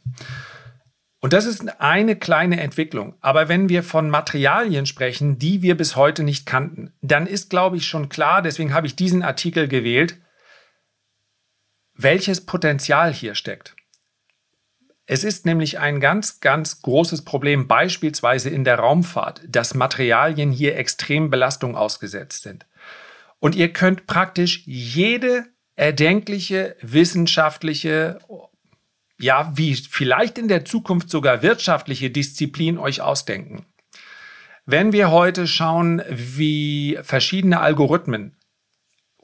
Und 1.20 1.34
das 1.34 1.44
ist 1.44 1.80
eine 1.80 2.16
kleine 2.16 2.60
Entwicklung. 2.60 3.14
Aber 3.20 3.48
wenn 3.48 3.68
wir 3.68 3.82
von 3.82 4.08
Materialien 4.08 4.86
sprechen, 4.86 5.38
die 5.38 5.60
wir 5.60 5.76
bis 5.76 5.94
heute 5.94 6.22
nicht 6.22 6.46
kannten, 6.46 6.94
dann 7.02 7.26
ist, 7.26 7.50
glaube 7.50 7.76
ich, 7.76 7.86
schon 7.86 8.08
klar, 8.08 8.40
deswegen 8.40 8.72
habe 8.72 8.86
ich 8.86 8.96
diesen 8.96 9.22
Artikel 9.22 9.68
gewählt, 9.68 10.16
welches 11.94 12.46
Potenzial 12.46 13.12
hier 13.12 13.34
steckt. 13.34 13.76
Es 15.04 15.24
ist 15.24 15.44
nämlich 15.44 15.78
ein 15.78 16.00
ganz, 16.00 16.40
ganz 16.40 16.80
großes 16.80 17.24
Problem, 17.24 17.68
beispielsweise 17.68 18.48
in 18.48 18.64
der 18.64 18.78
Raumfahrt, 18.78 19.42
dass 19.46 19.74
Materialien 19.74 20.52
hier 20.52 20.76
extrem 20.76 21.28
Belastung 21.30 21.76
ausgesetzt 21.76 22.44
sind. 22.44 22.64
Und 23.40 23.56
ihr 23.56 23.72
könnt 23.72 24.06
praktisch 24.06 24.62
jede 24.66 25.46
erdenkliche 25.74 26.76
wissenschaftliche 26.82 28.18
ja, 29.20 29.52
wie 29.54 29.74
vielleicht 29.74 30.38
in 30.38 30.48
der 30.48 30.64
Zukunft 30.64 31.10
sogar 31.10 31.42
wirtschaftliche 31.42 32.10
Disziplin 32.10 32.78
euch 32.78 33.02
ausdenken. 33.02 33.66
Wenn 34.64 34.92
wir 34.92 35.10
heute 35.10 35.46
schauen, 35.46 36.02
wie 36.08 36.98
verschiedene 37.02 37.60
Algorithmen 37.60 38.36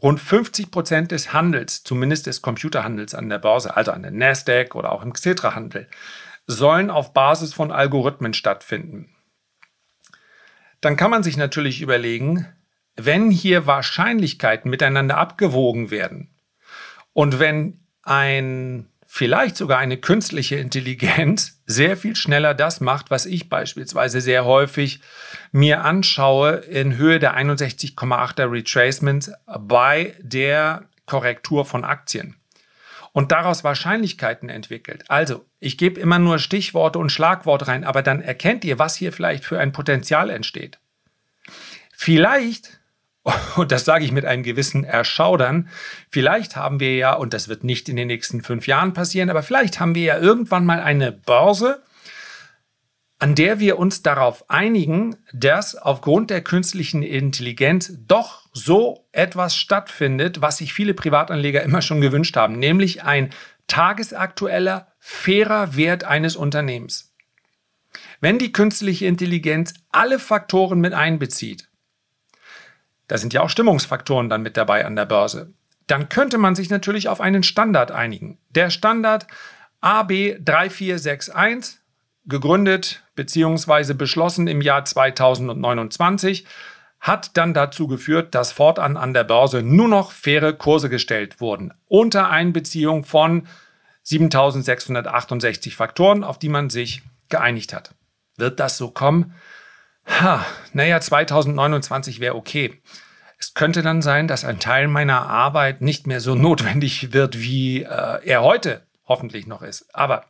rund 0.03 0.21
50 0.21 0.71
Prozent 0.71 1.13
des 1.13 1.33
Handels, 1.33 1.83
zumindest 1.83 2.27
des 2.27 2.43
Computerhandels 2.43 3.15
an 3.15 3.31
der 3.31 3.39
Börse, 3.39 3.75
also 3.75 3.93
an 3.93 4.03
der 4.03 4.11
Nasdaq 4.11 4.75
oder 4.75 4.93
auch 4.93 5.03
im 5.03 5.15
Xetra-Handel, 5.15 5.89
sollen 6.47 6.91
auf 6.91 7.15
Basis 7.15 7.55
von 7.55 7.73
Algorithmen 7.73 8.35
stattfinden. 8.35 9.09
Dann 10.83 10.97
kann 10.97 11.11
man 11.11 11.23
sich 11.23 11.39
natürlich 11.39 11.81
überlegen, 11.81 12.47
wenn 12.97 13.31
hier 13.31 13.67
Wahrscheinlichkeiten 13.67 14.71
miteinander 14.71 15.19
abgewogen 15.19 15.91
werden 15.91 16.31
und 17.13 17.39
wenn 17.39 17.81
ein 18.03 18.89
vielleicht 19.07 19.57
sogar 19.57 19.79
eine 19.79 19.97
künstliche 19.97 20.57
Intelligenz 20.57 21.63
sehr 21.67 21.97
viel 21.97 22.17
schneller 22.17 22.55
das 22.55 22.81
macht, 22.81 23.11
was 23.11 23.25
ich 23.25 23.49
beispielsweise 23.49 24.21
sehr 24.21 24.45
häufig 24.45 25.01
mir 25.53 25.85
anschaue 25.85 26.57
in 26.57 26.97
Höhe 26.97 27.19
der 27.19 27.37
61,8er 27.37 28.51
Retracements 28.51 29.33
bei 29.47 30.15
der 30.21 30.85
Korrektur 31.07 31.65
von 31.65 31.85
Aktien 31.85 32.37
und 33.13 33.33
daraus 33.33 33.65
Wahrscheinlichkeiten 33.65 34.51
entwickelt. 34.51 35.05
Also, 35.09 35.47
ich 35.61 35.79
gebe 35.79 35.99
immer 35.99 36.19
nur 36.19 36.39
Stichworte 36.39 36.99
und 36.99 37.11
Schlagworte 37.11 37.69
rein, 37.69 37.85
aber 37.85 38.03
dann 38.03 38.21
erkennt 38.21 38.63
ihr, 38.67 38.79
was 38.79 38.97
hier 38.97 39.11
vielleicht 39.11 39.47
für 39.47 39.59
ein 39.59 39.73
Potenzial 39.73 40.29
entsteht. 40.29 40.79
Vielleicht 41.95 42.79
und 43.57 43.73
das 43.73 43.85
sage 43.85 44.05
ich 44.05 44.13
mit 44.13 44.25
einem 44.25 44.43
gewissen 44.43 44.85
Erschaudern, 44.85 45.69
vielleicht 46.11 46.57
haben 46.57 46.81
wir 46.81 46.97
ja, 46.97 47.15
und 47.15 47.35
das 47.35 47.49
wird 47.49 47.65
nicht 47.65 47.89
in 47.89 47.97
den 47.97 48.07
nächsten 48.07 48.43
fünf 48.43 48.67
Jahren 48.67 48.93
passieren, 48.93 49.31
aber 49.31 49.43
vielleicht 49.43 49.81
haben 49.81 49.95
wir 49.95 50.03
ja 50.03 50.19
irgendwann 50.19 50.65
mal 50.65 50.81
eine 50.81 51.13
Börse, 51.13 51.83
an 53.19 53.35
der 53.35 53.59
wir 53.59 53.79
uns 53.79 54.03
darauf 54.03 54.51
einigen, 54.51 55.17
dass 55.33 55.75
aufgrund 55.75 56.31
der 56.31 56.43
künstlichen 56.43 57.03
Intelligenz 57.03 57.93
doch 58.07 58.47
so 58.53 59.07
etwas 59.13 59.57
stattfindet, 59.57 60.43
was 60.43 60.59
sich 60.59 60.75
viele 60.75 60.93
Privatanleger 60.93 61.63
immer 61.63 61.81
schon 61.81 62.03
gewünscht 62.03 62.37
haben, 62.37 62.59
nämlich 62.59 63.05
ein 63.05 63.31
tagesaktueller, 63.69 64.93
fairer 64.99 65.77
Wert 65.77 66.05
eines 66.05 66.37
Unternehmens. 66.37 67.15
Wenn 68.21 68.39
die 68.39 68.53
künstliche 68.53 69.07
Intelligenz 69.07 69.75
alle 69.91 70.19
Faktoren 70.19 70.81
mit 70.81 70.93
einbezieht, 70.93 71.66
da 73.09 73.19
sind 73.19 73.33
ja 73.33 73.43
auch 73.43 73.51
Stimmungsfaktoren 73.51 74.29
dann 74.29 74.43
mit 74.43 74.57
dabei 74.57 74.85
an 74.85 74.97
der 74.97 75.07
Börse. 75.07 75.53
Dann 75.87 76.09
könnte 76.09 76.39
man 76.39 76.55
sich 76.55 76.71
natürlich 76.71 77.09
auf 77.09 77.21
einen 77.21 77.43
Standard 77.43 77.91
einigen. 77.93 78.39
Der 78.51 78.71
Standard 78.71 79.27
AB3461, 79.83 81.77
gegründet 82.25 83.05
bzw. 83.15 83.95
beschlossen 83.95 84.49
im 84.49 84.61
Jahr 84.61 84.85
2029, 84.85 86.45
hat 86.99 87.37
dann 87.37 87.55
dazu 87.55 87.87
geführt, 87.87 88.35
dass 88.35 88.51
fortan 88.51 88.97
an 88.97 89.15
der 89.15 89.23
Börse 89.23 89.63
nur 89.63 89.87
noch 89.87 90.11
faire 90.11 90.53
Kurse 90.53 90.89
gestellt 90.89 91.41
wurden, 91.41 91.73
unter 91.87 92.31
Einbeziehung 92.31 93.05
von 93.05 93.47
7668 94.03 95.77
Faktoren, 95.77 96.25
auf 96.25 96.39
die 96.39 96.49
man 96.49 96.71
sich 96.71 97.03
geeinigt 97.29 97.73
hat. 97.73 97.95
Wird 98.37 98.61
das 98.61 98.77
so 98.77 98.91
kommen? 98.91 99.35
Ha, 100.07 100.47
naja, 100.73 101.01
2029 101.01 102.21
wäre 102.21 102.37
okay. 102.37 102.81
Es 103.39 103.55
könnte 103.55 103.83
dann 103.83 104.03
sein, 104.03 104.29
dass 104.29 104.45
ein 104.45 104.61
Teil 104.61 104.89
meiner 104.89 105.29
Arbeit 105.29 105.83
nicht 105.83 106.07
mehr 106.07 106.21
so 106.21 106.35
notwendig 106.37 107.13
wird, 107.13 107.39
wie 107.39 107.83
äh, 107.83 108.25
er 108.25 108.43
heute 108.43 108.87
hoffentlich 109.07 109.47
noch 109.47 109.63
ist. 109.63 109.95
Aber 109.95 110.25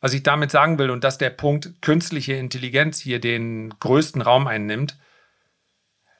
was 0.00 0.12
ich 0.12 0.22
damit 0.22 0.50
sagen 0.50 0.78
will 0.78 0.90
und 0.90 1.04
dass 1.04 1.18
der 1.18 1.30
Punkt 1.30 1.82
künstliche 1.82 2.34
Intelligenz 2.34 3.00
hier 3.00 3.20
den 3.20 3.74
größten 3.80 4.22
Raum 4.22 4.46
einnimmt, 4.46 4.98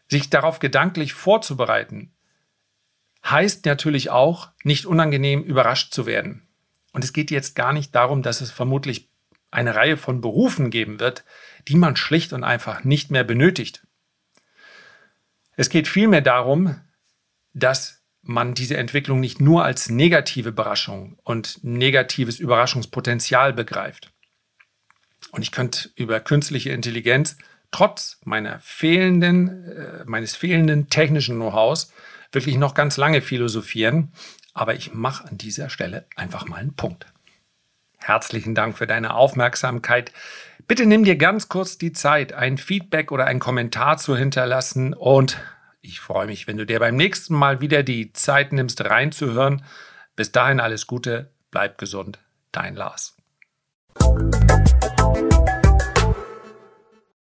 sich 0.09 0.31
darauf 0.31 0.59
gedanklich 0.59 1.13
vorzubereiten, 1.13 2.13
heißt 3.25 3.67
natürlich 3.67 4.11
auch, 4.11 4.51
nicht 4.63 4.87
unangenehm 4.87 5.43
überrascht 5.43 5.93
zu 5.93 6.07
werden. 6.07 6.47
Und 6.93 7.05
es 7.05 7.13
geht 7.13 7.31
jetzt 7.31 7.55
gar 7.55 7.73
nicht 7.73 7.95
darum, 7.95 8.23
dass 8.23 8.41
es 8.41 8.51
vermutlich 8.51 9.11
eine 9.57 9.75
Reihe 9.75 9.97
von 9.97 10.21
Berufen 10.21 10.71
geben 10.71 11.01
wird, 11.01 11.25
die 11.67 11.77
man 11.77 11.97
schlicht 11.97 12.35
und 12.35 12.45
einfach 12.45 12.85
nicht 12.85 13.11
mehr 13.11 13.25
benötigt. 13.25 13.87
Es 15.57 15.71
geht 15.71 15.89
vielmehr 15.89 16.21
darum, 16.21 16.79
dass 17.55 18.03
man 18.21 18.53
diese 18.53 18.77
Entwicklung 18.77 19.19
nicht 19.19 19.41
nur 19.41 19.65
als 19.65 19.89
negative 19.89 20.51
Überraschung 20.51 21.19
und 21.23 21.65
negatives 21.65 22.39
Überraschungspotenzial 22.39 23.55
begreift. 23.55 24.13
Und 25.31 25.41
ich 25.41 25.53
könnte 25.53 25.91
über 25.97 26.21
künstliche 26.21 26.71
Intelligenz 26.71 27.39
trotz 27.71 28.21
meiner 28.25 28.59
fehlenden, 28.61 29.65
äh, 29.65 30.05
meines 30.05 30.37
fehlenden 30.37 30.91
technischen 30.91 31.37
Know-hows 31.37 31.93
wirklich 32.31 32.59
noch 32.59 32.75
ganz 32.75 32.99
lange 32.99 33.23
philosophieren. 33.23 34.13
Aber 34.53 34.75
ich 34.75 34.93
mache 34.93 35.27
an 35.27 35.39
dieser 35.39 35.71
Stelle 35.71 36.07
einfach 36.15 36.47
mal 36.47 36.57
einen 36.57 36.75
Punkt. 36.75 37.07
Herzlichen 38.07 38.55
Dank 38.55 38.79
für 38.79 38.87
deine 38.87 39.15
Aufmerksamkeit. 39.15 40.13
Bitte 40.69 40.87
nimm 40.87 41.03
dir 41.03 41.17
ganz 41.17 41.49
kurz 41.49 41.77
die 41.77 41.93
Zeit, 41.93 42.33
ein 42.33 42.57
Feedback 42.57 43.11
oder 43.11 43.25
einen 43.25 43.41
Kommentar 43.41 43.99
zu 43.99 44.17
hinterlassen 44.17 44.95
und 44.95 45.39
ich 45.81 45.99
freue 45.99 46.27
mich, 46.27 46.47
wenn 46.47 46.57
du 46.57 46.65
dir 46.65 46.79
beim 46.79 46.95
nächsten 46.95 47.35
Mal 47.35 47.61
wieder 47.61 47.83
die 47.83 48.13
Zeit 48.13 48.53
nimmst, 48.53 48.85
reinzuhören. 48.85 49.65
Bis 50.15 50.31
dahin 50.31 50.61
alles 50.61 50.87
Gute, 50.87 51.33
bleib 51.51 51.79
gesund, 51.79 52.21
dein 52.53 52.77
Lars. 52.77 53.17